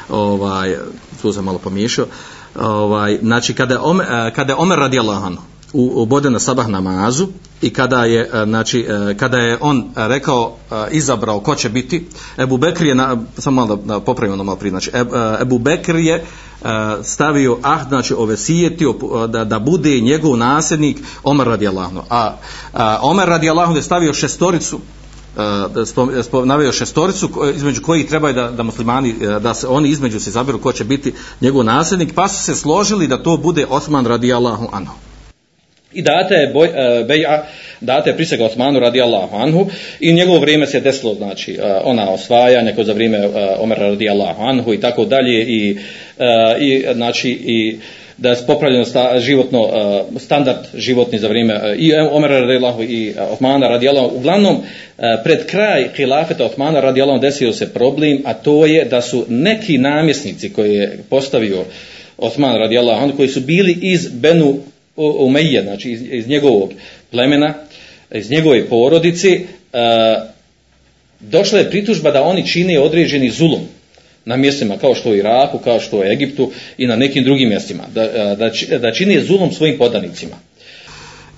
[0.09, 0.77] Ovaj,
[1.21, 2.05] tu sam malo pomiješao.
[2.59, 5.31] Ovaj, znači, kada je Omer, kada je Omer radila
[5.73, 7.27] u, u bode na sabah namazu
[7.61, 8.87] i kada je, znači,
[9.17, 10.55] kada je on rekao,
[10.91, 14.57] izabrao ko će biti, Ebu Bekr je, na, samo malo da, da popravim ono malo
[14.57, 14.91] prije, znači,
[15.41, 16.25] Ebu Bekr je
[16.63, 22.35] E, stavio ah znači ovesijetio e, da, da bude njegov nasljednik Omer radijallahu a,
[22.73, 24.79] a Omer radijallahu je stavio šestoricu
[25.35, 30.59] uh, naveo šestoricu između kojih trebaju da, da muslimani da se oni između se izaberu
[30.59, 34.93] ko će biti njegov nasljednik pa su se složili da to bude Osman radijallahu anhu
[35.95, 37.47] i data je boj, uh, beja,
[37.81, 39.67] data je prisega Osmanu radijallahu anhu
[39.99, 44.73] i njegovo vrijeme se desilo znači uh, ona osvajanja koje za vrijeme uh, radijallahu anhu
[44.73, 45.77] i tako dalje i,
[46.17, 47.77] uh, i znači i
[48.17, 53.09] da je popravljeno sta, životno uh, standard životni za vrijeme uh, i Omera radijallahu i
[53.09, 54.17] uh, Osmana radijallahu.
[54.17, 54.63] Uglavnom uh,
[55.23, 60.53] pred kraj hilafeta Osmana radijallahu desio se problem a to je da su neki namjesnici
[60.53, 61.65] koje je postavio
[62.17, 64.57] Osman radijallahu anhu koji su bili iz Benu
[64.95, 66.73] Umeije, znači iz, iz njegovog
[67.11, 67.53] plemena
[68.13, 69.79] iz njegove porodice uh,
[71.19, 73.61] došla je pritužba da oni čine određeni zulum
[74.25, 77.83] na mjestima kao što je Iraku, kao što je Egiptu i na nekim drugim mjestima,
[77.93, 80.35] da, e, da, da čine zulum svojim podanicima.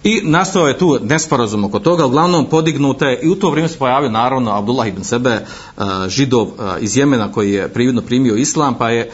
[0.03, 3.77] I nastao je tu nesporazum oko toga, uglavnom podignuta je, i u to vrijeme se
[3.77, 8.77] pojavio naravno Abdullah ibn Sebe, eh, židov eh, iz Jemena koji je prividno primio islam,
[8.77, 9.09] pa je, eh,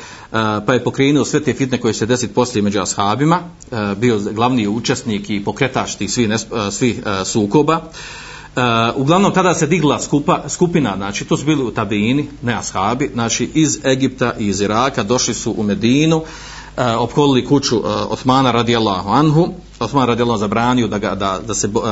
[0.65, 3.39] pa je pokrenuo sve te fitne koje se desiti poslije među ashabima,
[3.97, 6.29] bio glavni učesnik i pokretač tih svih,
[6.71, 7.81] svih sukoba.
[8.55, 8.61] Uh,
[9.01, 13.49] uglavnom tada se digla skupa, skupina, znači to su bili u Tabini, ne ashabi, znači
[13.53, 16.23] iz Egipta i iz Iraka došli su u Medinu, uh,
[16.97, 21.83] opkolili kuću uh, Osmana radijallahu anhu, Osman radijallahu zabranio da, ga, da, da se, uh,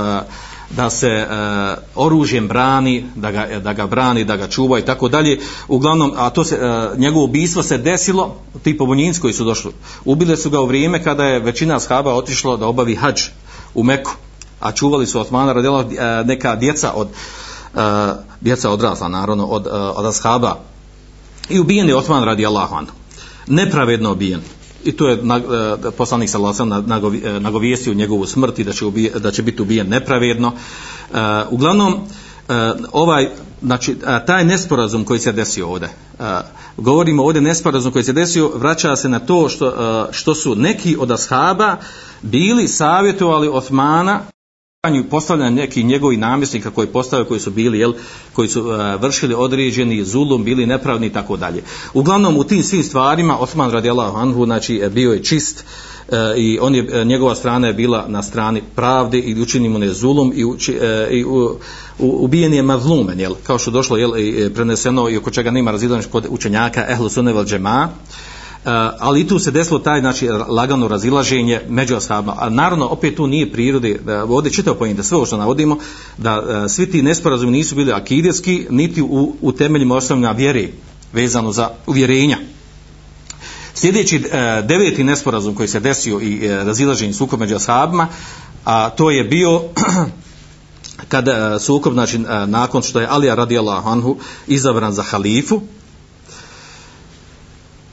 [0.69, 5.09] da se uh, oružjem brani, da ga, da ga brani, da ga čuva i tako
[5.09, 5.39] dalje.
[5.67, 9.71] Uglavnom, a to se, uh, njegovo ubistvo se desilo, ti pobunjinci koji su došli,
[10.05, 13.21] ubile su ga u vrijeme kada je većina ashaba otišlo da obavi hađ
[13.73, 14.11] u Meku
[14.61, 17.79] a čuvali su Osmana radijallahu e, neka djeca od e,
[18.41, 20.59] djeca odrasla naravno od, e, od ashaba.
[21.49, 22.91] I ubijen je Osman radijallahu anhu.
[23.47, 24.41] Nepravedno ubijen
[24.84, 26.82] i to je na, e, poslanik sa Lasam e,
[27.39, 30.53] nagovijestio njegovu smrt i da će, ubije, da će biti ubijen nepravedno.
[31.13, 31.17] E,
[31.49, 31.99] uglavnom
[32.91, 33.29] ovaj
[33.61, 33.95] znači
[34.27, 35.89] taj nesporazum koji se desio ovde
[36.77, 41.11] govorimo ovde nesporazum koji se desio vraća se na to što, što su neki od
[41.11, 41.77] ashaba
[42.21, 44.19] bili savjetovali Osmana
[45.09, 47.93] postavljanja neki njegovi namjesnika koji postavljaju koji su bili jel
[48.34, 51.63] koji su uh, vršili određeni zulum bili nepravni i tako dalje.
[51.93, 55.65] Uglavnom u tim svim stvarima Osman radijallahu anhu znači e, bio je čist
[56.07, 60.32] uh, i on je njegova strana je bila na strani pravde i učinimo ne zulum
[60.36, 61.57] i, uči, uh, i u,
[61.99, 63.34] u, ubijen je mazlumen jel.
[63.43, 67.34] Kao što došlo jel i preneseno i oko čega nema razilaniš kod učenjaka ehlu sunne
[67.34, 72.36] vel džema Uh, Eh, ali i tu se desilo taj znači lagano razilaženje među ashabima.
[72.39, 75.78] A naravno opet tu nije prirode da ovdje čitao pojent da sve ovo što navodimo
[76.18, 80.68] da eh, svi ti nesporazumi nisu bili akidijski niti u, u temeljima osnovna vjere
[81.14, 82.38] vezano za uvjerenja.
[83.74, 84.24] Sljedeći uh,
[84.68, 88.07] deveti nesporazum koji se desio i uh, razilaženje sukob među ashabima
[88.66, 89.62] a to je bio
[91.14, 95.62] kada sukob znači nakon što je Alija radijallahu anhu izabran za halifu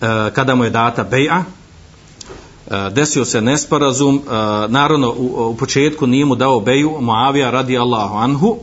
[0.02, 1.44] E, kada mu je data beja
[2.70, 4.30] e, desio se nesporazum e,
[4.68, 8.58] naravno u, u početku nije mu dao beju Muavija radi Allahu anhu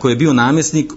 [0.00, 0.92] koji je bio namjesnik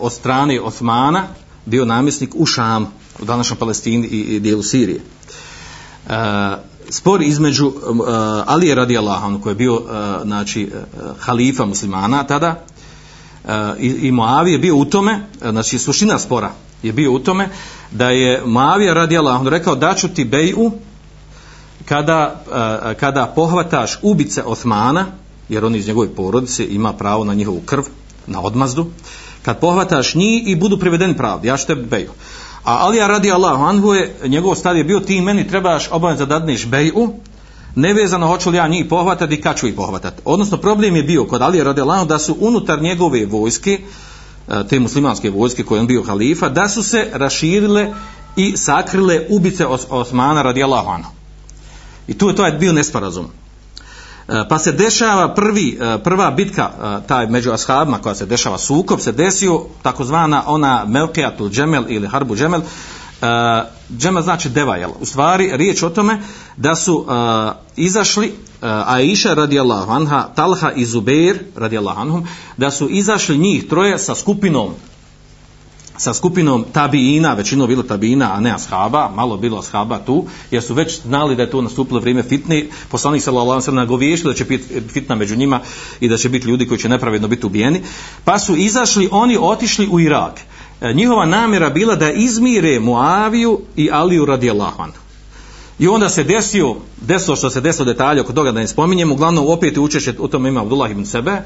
[0.00, 1.24] od strane Osmana
[1.64, 2.92] bio namjesnik u Šam
[3.22, 5.00] u današnjoj Palestini i, i dijelu Sirije.
[6.90, 7.72] Spor između
[8.46, 9.82] Alije radi Allahu koji je bio
[10.24, 10.70] znači,
[11.18, 12.64] halifa muslimana tada
[13.78, 16.52] i, i Moavije bio u tome znači suština spora
[16.82, 17.48] je bio u tome
[17.90, 20.72] da je Mavija radijala, on rekao da ću ti beju
[21.84, 22.42] kada,
[23.00, 25.06] kada pohvataš ubice Osmana,
[25.48, 27.82] jer on iz njegove porodice ima pravo na njihovu krv,
[28.26, 28.86] na odmazdu,
[29.42, 32.10] kad pohvataš njih i budu privedeni pravdi, ja ću te beju.
[32.64, 36.38] A Alija radi Allahu anhu je, njegov stav je bio ti meni trebaš obavezno da
[36.38, 37.12] dadneš beju,
[37.74, 40.22] nevezano hoću li ja njih pohvatati i kad ću ih pohvatati.
[40.24, 44.07] Odnosno problem je bio kod Alija radi Allahu da su unutar njegove vojske, uh,
[44.50, 47.92] E, te muslimanske vojske koje on bio halifa, da su se raširile
[48.36, 51.10] i sakrile ubice Os Osmana radijallahu anhu.
[52.06, 53.26] I tu je to je bio nesporazum.
[54.28, 56.70] E, pa se dešava prvi, e, prva bitka
[57.06, 62.36] taj među ashabima koja se dešava sukob se desio takozvana ona Melkeatul Džemel ili Harbu
[62.36, 62.60] Džemel
[63.22, 63.26] E,
[63.98, 64.90] Džemel znači deva jel?
[65.00, 66.20] u stvari riječ o tome
[66.56, 67.12] da su e,
[67.76, 68.32] izašli e,
[68.86, 74.74] Aisha radijallahu anha Talha i Zubair radijallahu anhum da su izašli njih troje sa skupinom
[75.98, 80.74] sa skupinom tabiina, većino bilo tabiina, a ne ashaba, malo bilo ashaba tu, jer su
[80.74, 84.36] već znali da je to nastupilo vrijeme fitne, poslanik sallallahu alejhi ve sellem nagovještio da
[84.36, 85.60] će biti fitna među njima
[86.00, 87.82] i da će biti ljudi koji će nepravedno biti ubijeni,
[88.24, 90.40] pa su izašli, oni otišli u Irak.
[90.80, 94.98] E, njihova namjera bila da izmire Muaviju i Aliju radijallahu anhu.
[95.78, 99.46] I onda se desio, desilo što se desilo detalje oko toga da ne spominjem, uglavnom
[99.48, 101.42] opet učešće u tome ima Abdullah ibn Sebe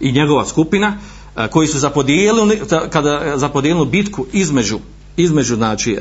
[0.00, 0.98] i njegova skupina,
[1.36, 2.60] e, koji su zapodijelili
[2.90, 4.78] kada e, zapodijelili bitku između
[5.16, 5.98] između znači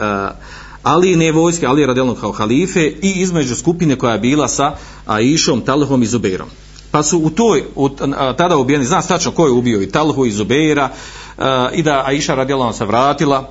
[0.83, 6.03] Ali vojske, Ali radijalno kao halife i između skupine koja je bila sa Aishom, Talhom
[6.03, 6.47] i Zubeirom.
[6.91, 7.89] Pa su u toj, u,
[8.37, 10.89] tada ubijeni, zna tačno ko je ubio i Talhu i Zubeira
[11.37, 13.49] Eh, i da Aisha radijalno se vratila,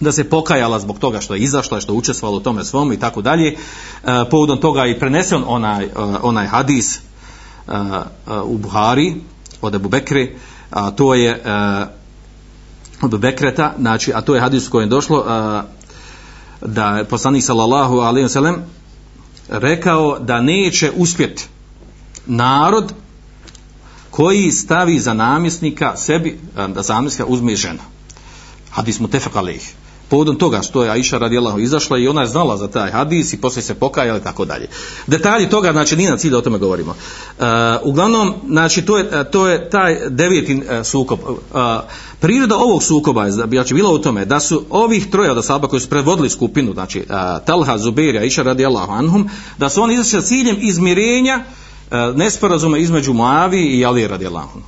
[0.00, 2.98] da se pokajala zbog toga što je izašla, što je učestvovala u tome svom i
[2.98, 3.52] tako dalje.
[3.52, 5.90] Eh, povodom toga i prenesen onaj, eh,
[6.22, 7.00] onaj hadis
[8.44, 9.14] u Buhari
[9.62, 10.32] od Ebu Bekre,
[10.70, 11.42] a to je
[13.02, 15.24] od Bekreta, znači, a to je hadis kojem je došlo
[16.60, 18.56] da je poslanik sallallahu alaihi wa sallam
[19.48, 21.44] rekao da neće uspjeti
[22.26, 22.92] narod
[24.20, 27.82] koji stavi za namjesnika sebi, eh, da zamjesnika uzme žena.
[28.70, 29.32] Hadis mu tefak
[30.08, 33.40] povodom toga što je Aisha radijallahu izašla i ona je znala za taj hadis i
[33.40, 34.68] posle se pokajala i tako dalje.
[35.06, 36.90] Detalji toga, znači, nije na cilj da o tome govorimo.
[36.90, 37.46] Uh,
[37.82, 41.18] uglavnom, znači, to je, eh, to je taj deveti uh, sukob.
[41.20, 41.36] Uh,
[42.20, 45.80] priroda ovog sukoba je, znači, bila u tome da su ovih troja od asaba koji
[45.80, 47.06] su predvodili skupinu, znači, uh,
[47.46, 52.78] Talha, Zubair, Aisha radijallahu anhum, da su oni izašli sa ciljem izmirenja uh, E, nesporazuma
[52.78, 54.62] između Moavi i Ali radijallahu anhum.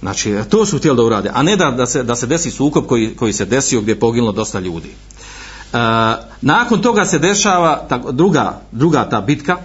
[0.00, 2.50] Znači, e, to su htjeli da urade, a ne da, da, se, da se desi
[2.50, 4.88] sukob koji, koji se desio gdje je poginulo dosta ljudi.
[4.88, 5.78] E,
[6.40, 9.56] nakon toga se dešava ta, druga, druga ta bitka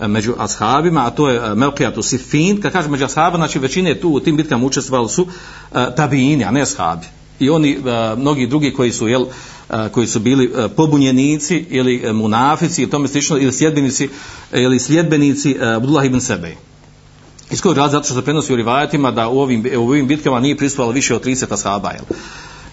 [0.00, 4.00] e, među ashabima, a to je e, Melkijatu Sifin, kad kažem među ashabima, znači većine
[4.00, 5.26] tu u tim bitkama učestvovali su
[5.74, 7.06] e, tabijini, a ne ashabi.
[7.40, 9.24] I oni, e, mnogi drugi koji su, jel,
[9.70, 14.08] e, koji su bili e, pobunjenici ili munafici, ili tome slično, ili sljedbenici,
[14.52, 16.56] ili sljedbenici Abdullah ibn Sebej.
[17.50, 20.40] Iz kojeg razloga zato što se prenosi u rivajatima da u ovim, u ovim bitkama
[20.40, 22.04] nije prisustvovalo više od 30 ashaba, jel?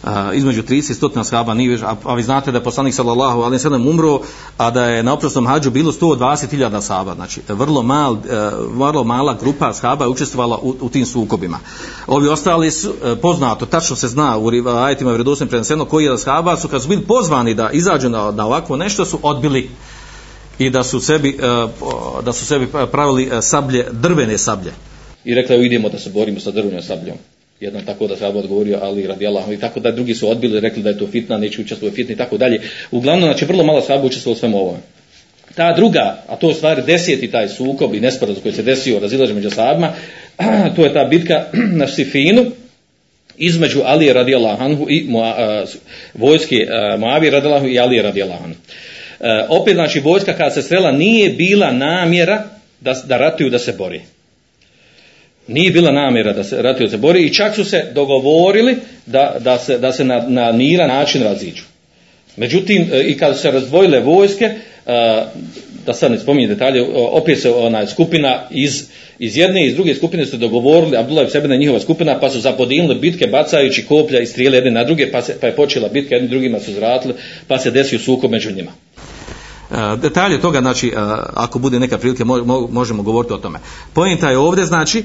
[0.03, 2.93] A, između 30 i 100 ashaba nije više, a, a vi znate da je poslanik
[2.93, 4.19] sallallahu alaihi sallam umro,
[4.57, 8.19] a da je na oprostom hađu bilo 120.000 ashaba, znači vrlo, mal, uh,
[8.73, 11.59] vrlo mala grupa ashaba je učestvovala u, u tim sukobima.
[12.07, 16.57] Ovi ostali su uh, poznato, tačno se zna u rivajetima vredosnim preneseno koji je ashaba
[16.57, 19.69] su kad su bili pozvani da izađu na, na ovako nešto su odbili
[20.59, 21.67] i da su sebi e,
[22.23, 24.71] da su sebi pravili e, sablje drvene sablje.
[25.25, 27.17] I rekla je idemo da se borimo sa drvenom sabljom
[27.59, 30.89] jedan tako da se odgovorio ali radi i tako da drugi su odbili rekli da
[30.89, 32.61] je to fitna neće učestvovati fitni i tako dalje.
[32.91, 34.79] Uglavnom znači vrlo malo sahabe učestvovalo u svemu ovome.
[35.55, 39.33] Ta druga a to je stvari deseti taj sukob i nesporazum koji se desio razilaže
[39.33, 39.93] među sahabima
[40.75, 41.45] to je ta bitka
[41.79, 42.45] na Sifinu
[43.37, 45.69] između Ali radijallahu anhu i Mua, uh,
[46.13, 48.59] vojske uh, Muavije radijallahu i Ali radijallahu anhu.
[49.19, 52.43] Uh, opet znači vojska kada se srela nije bila namjera
[52.81, 54.01] da, da ratuju da se bori.
[55.47, 58.75] Nije bila namjera da se ratuju da se bori i čak su se dogovorili
[59.05, 61.63] da, da se, da se na, na miran način raziđu.
[62.35, 64.53] Međutim, e, i kad su se razdvojile vojske, e,
[65.85, 68.85] da sad ne spominje detalje, opet se ona skupina iz,
[69.19, 72.29] iz jedne i iz druge skupine su dogovorili, Abdullah i sebe na njihova skupina, pa
[72.29, 75.89] su zapodinili bitke bacajući koplja i strijele jedne na druge, pa, se, pa je počela
[75.89, 77.13] bitka, jedni drugima su zratili,
[77.47, 78.71] pa se desio sukob među njima.
[79.71, 80.93] E, detalje toga, znači, e,
[81.33, 82.25] ako bude neka prilike,
[82.69, 83.59] možemo govoriti o tome.
[83.93, 85.03] Pojenta je ovdje, znači, e,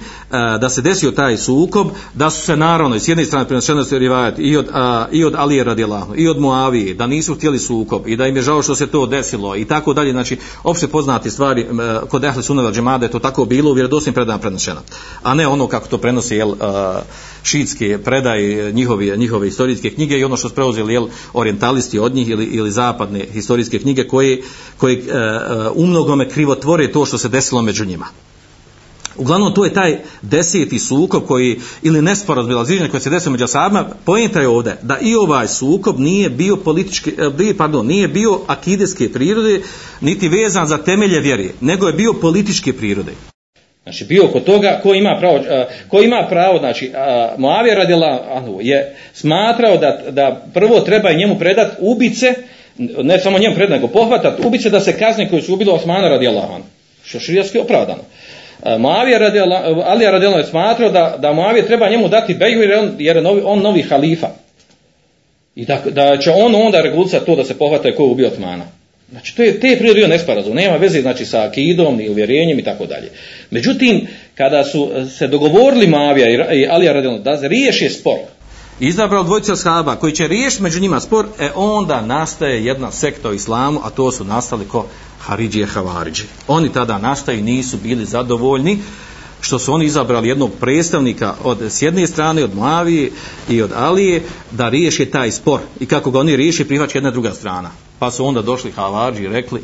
[0.60, 4.42] da se desio taj sukob, da su se naravno, s jedne strane prenoseno se rivajati
[4.42, 4.66] i od,
[5.12, 8.42] i od Alije radijalahnu, i od Muavije, da nisu htjeli sukob i da im je
[8.42, 11.66] žao što se to desilo i tako dalje, znači, opšte poznati stvari,
[12.08, 14.80] kod Ehle Sunova Džemada je to tako bilo, u vjerodosnim predajama prenoseno.
[15.22, 16.54] A ne ono kako to prenosi, jel,
[17.42, 22.28] šitske predaje, njihove, njihove historijske knjige i ono što su preuzeli, jel, orientalisti od njih
[22.28, 24.42] ili, ili zapadne historijske knjige koje
[24.76, 25.04] koji e, e,
[25.74, 28.06] u mnogome umnogome krivotvore to što se desilo među njima.
[29.16, 33.86] Uglavnom, to je taj deseti sukob koji, ili nesporaz bilaziženje koji se desio među ashabima,
[34.04, 37.10] poenta je ovdje da i ovaj sukob nije bio politički,
[37.50, 39.60] e, pardon, nije bio akideske prirode,
[40.00, 43.12] niti vezan za temelje vjere, nego je bio političke prirode.
[43.82, 45.40] Znači bio kod toga ko ima pravo,
[45.88, 46.92] ko ima pravo znači
[47.38, 52.34] Muavija radila je smatrao da, da prvo treba njemu predat ubice,
[52.78, 56.54] ne samo njemu pred nego pohvatat ubice da se kazne koji su ubili Osmana radijallahu
[56.54, 56.68] anhu.
[57.04, 58.02] Što širijski opravdano.
[58.64, 62.78] E, Muavija radijallahu, Alija radijallahu je smatrao da, da Muavija treba njemu dati beju jer
[62.78, 64.28] on, jer je novi, on novi halifa.
[65.54, 68.64] I da, da će on onda regulisati to da se pohvata ko je ubio Osmana.
[69.10, 72.58] Znači, to je, te je prije bio nesporazum, nema veze znači, sa akidom i uvjerenjem
[72.58, 73.10] i tako dalje.
[73.50, 78.18] Međutim, kada su se dogovorili Mavija i Alija radilo da riješi spor,
[78.80, 83.34] izabrao dvojica shaba koji će riješiti među njima spor, e onda nastaje jedna sekta u
[83.34, 84.86] islamu, a to su nastali ko?
[85.20, 86.24] Haridžije Havariđe.
[86.48, 88.78] Oni tada nastaju i nisu bili zadovoljni
[89.40, 93.10] što su oni izabrali jednog predstavnika od s jedne strane od Mavije
[93.48, 95.60] i od Alije da riješi taj spor.
[95.80, 97.70] I kako ga oni riješi prihvaća jedna druga strana.
[97.98, 99.62] Pa su onda došli Havariđi i rekli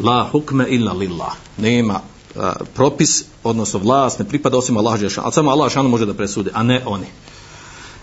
[0.00, 1.32] la hukme illa lillah.
[1.56, 2.00] Nema
[2.36, 5.24] a, propis odnosno vlast ne pripada osim Allah Žešan.
[5.24, 7.06] ali samo Allah Žešan može da presude a ne oni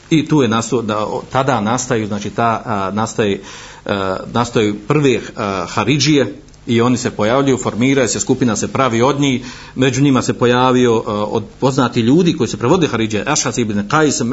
[0.10, 3.41] i tu je nastu, da, tada nastaju znači ta a, nastaje
[3.86, 6.36] a, nastaju prve a, Haridžije
[6.68, 9.45] i oni se pojavljuju, formiraju se, skupina se pravi od njih,
[9.76, 14.22] među njima se pojavio uh, od poznati ljudi koji se prevode Haridže, Ašas ibn Kajs,
[14.22, 14.28] uh,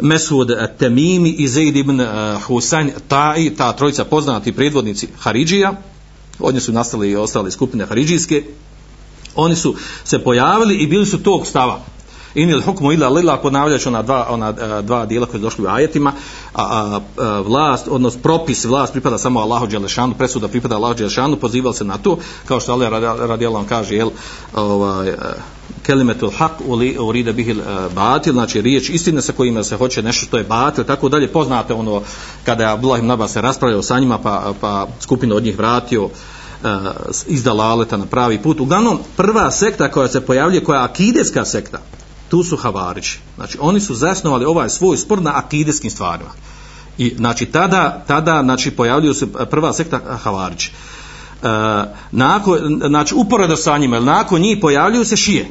[0.00, 2.06] Mesud Temimi i Zaid ibn uh,
[2.48, 5.72] Husayn, ta, ta trojica poznati predvodnici Haridžija,
[6.38, 8.42] od njih su nastali i ostale skupine Haridžijske,
[9.34, 9.74] oni su
[10.04, 11.84] se pojavili i bili su tog stava,
[12.34, 15.68] inil hukmu ila lila ponavljajući ona dva, ona e, dva dijela koje su došli u
[15.68, 16.12] ajetima.
[16.54, 21.36] A, a, a, vlast, odnos propis vlast pripada samo Allahu Đelešanu presuda pripada Allahu Đelešanu
[21.36, 22.18] pozivali se na to.
[22.48, 24.10] Kao što Allah radi Allah kaže jel
[24.54, 25.16] ovaj, e,
[25.82, 26.50] kelimetul haq
[26.98, 27.56] uride bihil
[27.94, 31.32] batil znači riječ istine sa kojima se hoće nešto što je batil tako dalje.
[31.32, 32.02] Poznate ono
[32.44, 36.08] kada je Abdullah ibn Abbas se raspravljao sa njima pa, pa skupina od njih vratio
[37.26, 38.60] iz dalaleta na pravi put.
[38.60, 41.78] Uglavnom, prva sekta koja se pojavljuje, koja je akideska sekta,
[42.32, 43.18] tu su Havarići.
[43.36, 46.30] Znači, oni su zasnovali ovaj svoj spor na akideskim stvarima.
[46.98, 50.70] I, znači, tada, tada znači, pojavljuju se e, prva sekta e, Havarići.
[50.70, 51.46] E,
[52.12, 55.48] nakon, znači, uporedo sa njima, nakon njih pojavljuju se šije.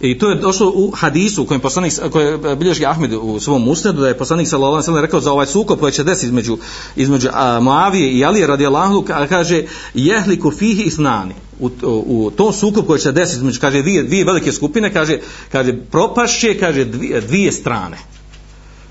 [0.00, 3.68] I to je došlo u hadisu u kojem poslanik koji e, bilježi Ahmed u svom
[3.68, 6.26] usnedu da je poslanik sallallahu alejhi ve sellem rekao za ovaj sukob koji će desiti
[6.26, 6.58] između
[6.96, 7.28] između
[7.60, 9.64] Muavije i Ali radijallahu kaže
[9.94, 14.52] jehliku fihi isnani u, u, tom sukobu koji će desiti između kaže dvije, dvije velike
[14.52, 15.18] skupine kaže
[15.52, 17.96] kaže propašće kaže dvije, dvije strane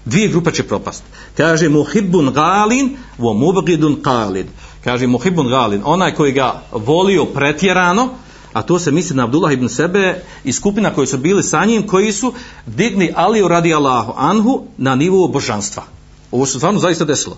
[0.06, 1.04] dvije grupe će propast
[1.38, 4.46] kaže muhibbun galin wa mubghidun qalid
[4.84, 8.10] kaže muhibbun galin onaj koji ga volio pretjerano
[8.54, 11.88] a to se misli na Abdullah ibn Sebe i skupina koji su bili sa njim,
[11.88, 12.34] koji su
[12.66, 15.84] digni Aliju radi Allahu anhu na nivou božanstva.
[16.32, 17.38] Ovo su stvarno zaista desilo.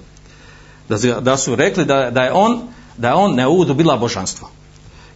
[0.89, 2.61] Da, da su rekli da, da je on
[2.97, 4.49] da je on neudu bila božanstvo.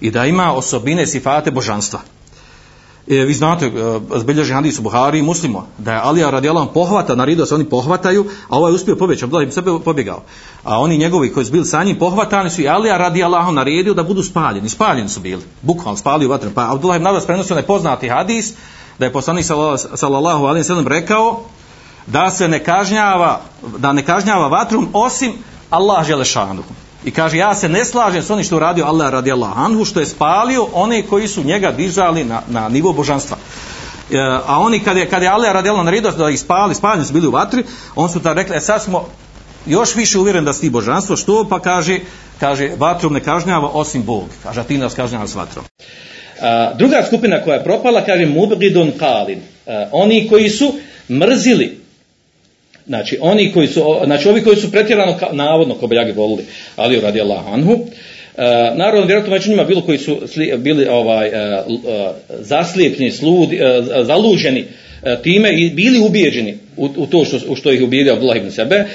[0.02, 2.00] I da ima osobine sifate božanstva.
[3.08, 3.70] E, vi znate, e,
[4.20, 8.26] zbilježi hadis u Buhari i muslimo, da je Alija radijalan pohvata, naredio se oni pohvataju,
[8.50, 10.22] a ovaj uspio pobjeći, Abdullah ibn sebe pobjegao.
[10.64, 14.04] A oni njegovi koji su bili sa njim pohvatani su i Alija radijalan naredio da
[14.04, 14.70] budu spaljeni.
[14.70, 16.50] Spaljeni su bili, bukvalno spalio vatru.
[16.56, 18.54] Pa Abdullah ibn Abbas prenosio nepoznati hadis,
[19.00, 19.46] da je poslanik
[19.96, 21.44] sallallahu alaihi sallam rekao
[22.08, 23.42] da se ne kažnjava,
[23.78, 25.34] da ne kažnjava vatrum osim
[25.70, 26.64] Allah želešanu.
[27.06, 30.00] I kaže, ja se ne slažem s onim što uradio Allah radi Allah anhu, što
[30.00, 33.38] je spalio one koji su njega dižali na, na nivo božanstva.
[34.12, 37.06] E, a oni kad je, kad je Allah radi Allah naredio da ih spali, spaljeni
[37.06, 37.64] su bili u vatri,
[37.96, 39.08] on su ta rekli, e sad smo
[39.66, 42.00] još više uvjeren da si božanstvo, što pa kaže,
[42.40, 44.24] kaže, vatrom ne kažnjava osim Bog.
[44.44, 45.66] Kaže, a ti nas kažnjava s vatrom.
[46.42, 49.40] A, druga skupina koja je propala, kaže, mubridun kalin.
[49.68, 50.74] A, oni koji su
[51.10, 51.71] mrzili
[52.88, 56.44] Znači, oni koji su, znači, ovi koji su pretjerano navodno kobajagi volili
[56.76, 57.86] Ali radi Allah anhu,
[58.38, 63.12] E, naravno, vjerojatno među njima bilo koji su sli, bili ovaj, e, uh, e, zaslijepni,
[63.12, 64.66] sludi, e, zaluženi
[65.04, 68.52] e, time i bili ubijeđeni u, u to što, u što ih ubijedio Abdullah ibn
[68.52, 68.86] sebe,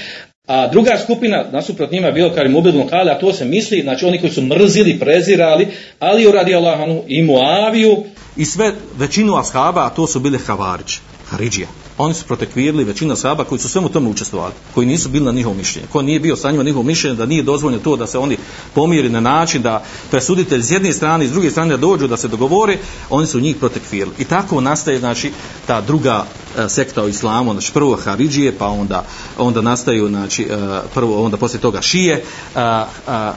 [0.47, 4.20] A druga skupina, nasuprot njima, bilo kao mobilno kale, a to se misli, znači oni
[4.20, 5.66] koji su mrzili, prezirali,
[5.99, 8.05] ali uradi radi Allahanu i Muaviju.
[8.37, 10.99] I sve, većinu ashaba, a to su bile Havarić,
[11.30, 15.32] Haridžija oni su protekvirili većina saba koji su svemu tome učestvovali, koji nisu bili na
[15.32, 18.18] njihovom mišljenju, ko nije bio sa njima njihovom mišljenju, da nije dozvoljeno to da se
[18.18, 18.38] oni
[18.74, 22.16] pomiri na način da presuditelj s jedne strane i s druge strane da dođu da
[22.16, 22.78] se dogovore,
[23.11, 24.16] oni su njih protekvirili.
[24.18, 25.32] I tako nastaje znači
[25.66, 26.26] ta druga
[26.59, 29.05] e, sekta u islamu, znači prvo Haridžije, pa onda,
[29.38, 30.57] onda nastaju znači, e,
[30.94, 32.24] prvo, onda poslije toga Šije.
[32.55, 33.32] E, e,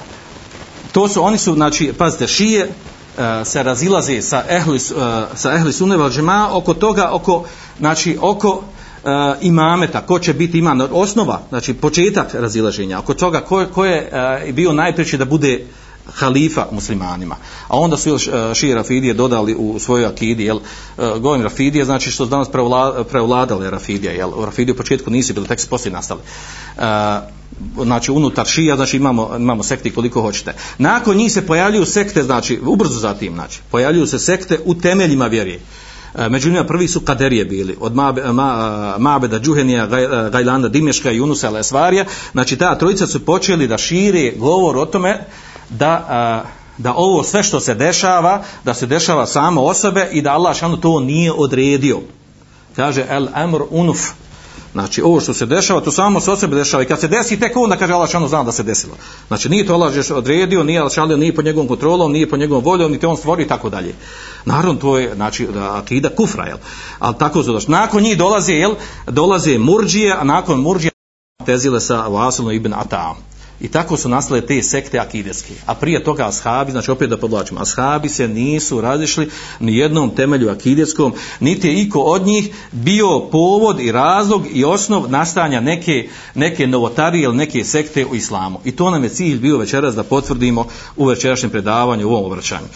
[0.92, 2.70] to su, oni su, znači, pazite, Šije,
[3.18, 4.80] E, se razilaze sa ehli, e,
[5.36, 7.46] sa ehli sunne val džema oko toga, oko,
[7.80, 8.64] znači, oko
[9.06, 9.10] e,
[9.42, 14.10] imameta, ko će biti imam, osnova, znači početak razilaženja, oko toga ko, ko je
[14.48, 15.66] e, bio najpreći da bude
[16.16, 17.36] halifa muslimanima.
[17.68, 21.86] A onda su još e, šije Rafidije dodali u svojoj akidi, jel, e, govorim Rafidije,
[21.86, 25.60] znači što su danas prevla, prevladale Rafidije, jel, u Rafidiju u početku nisi bili, tek
[25.60, 26.22] su poslije nastali.
[26.78, 26.82] E,
[27.84, 30.54] znači unutar šija, znači imamo, imamo sekte koliko hoćete.
[30.78, 35.60] Nakon njih se pojavljuju sekte, znači ubrzo zatim, znači, pojavljuju se sekte u temeljima vjerije.
[36.16, 39.86] E, među njima prvi su kaderije bili, od Mabeda ma, ma, Džuhenija,
[40.32, 42.06] Gajlanda, Dimeška i Unusa Lesvarija.
[42.32, 45.26] Znači ta trojica su počeli da šire govor o tome
[45.70, 46.46] da,
[46.78, 50.78] da ovo sve što se dešava, da se dešava samo osobe i da Allah šanu
[50.78, 52.00] to nije odredio.
[52.76, 54.00] Kaže el amr unuf.
[54.72, 56.84] Znači, ovo što se dešava, to samo se osobe dešava.
[56.84, 58.94] I kad se desi, tek onda kaže Allah šanu zna da se desilo.
[59.28, 62.64] Znači, nije to Allah odredio, nije Allah šanu, nije po njegovom kontrolom, nije po njegovom
[62.64, 63.94] voljom, niti on stvori i tako dalje.
[64.46, 66.58] Naravno, to je, znači, akida kufra, jel?
[67.00, 67.66] Ali tako su došli.
[67.66, 68.76] Znači, nakon njih dolaze, jel?
[69.08, 70.92] Dolaze murđije, a nakon murđije
[71.46, 73.29] tezile sa Vasilom ibn Ata'am.
[73.62, 75.54] I tako su nastale te sekte akideske.
[75.66, 79.30] A prije toga ashabi, znači opet da podlačimo, ashabi se nisu razišli
[79.60, 85.12] ni jednom temelju akideskom, niti je iko od njih bio povod i razlog i osnov
[85.12, 88.60] nastanja neke, neke novotarije ili neke sekte u islamu.
[88.66, 90.66] I to nam je cilj bio večeras da potvrdimo
[90.98, 92.68] u večerašnjem predavanju, u ovom obraćanju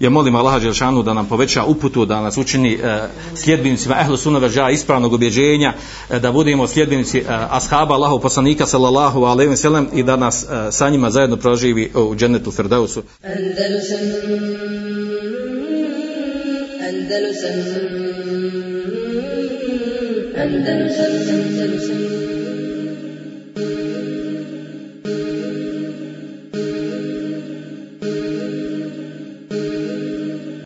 [0.00, 4.48] ja molim Allaha Đelšanu da nam poveća uputu, da nas učini e, sljedbenicima ehlu sunove
[4.48, 5.72] ža ispravnog objeđenja,
[6.10, 10.42] e, da budemo sljedbenici e, ashaba Allahov poslanika sallallahu alejhi ve sellem i da nas
[10.42, 13.02] e, sa njima zajedno proživi e, u džennetu Firdausu.
[13.22, 13.98] Andalusam
[16.88, 18.18] Andalusam Andalusam
[20.36, 21.57] Andalusam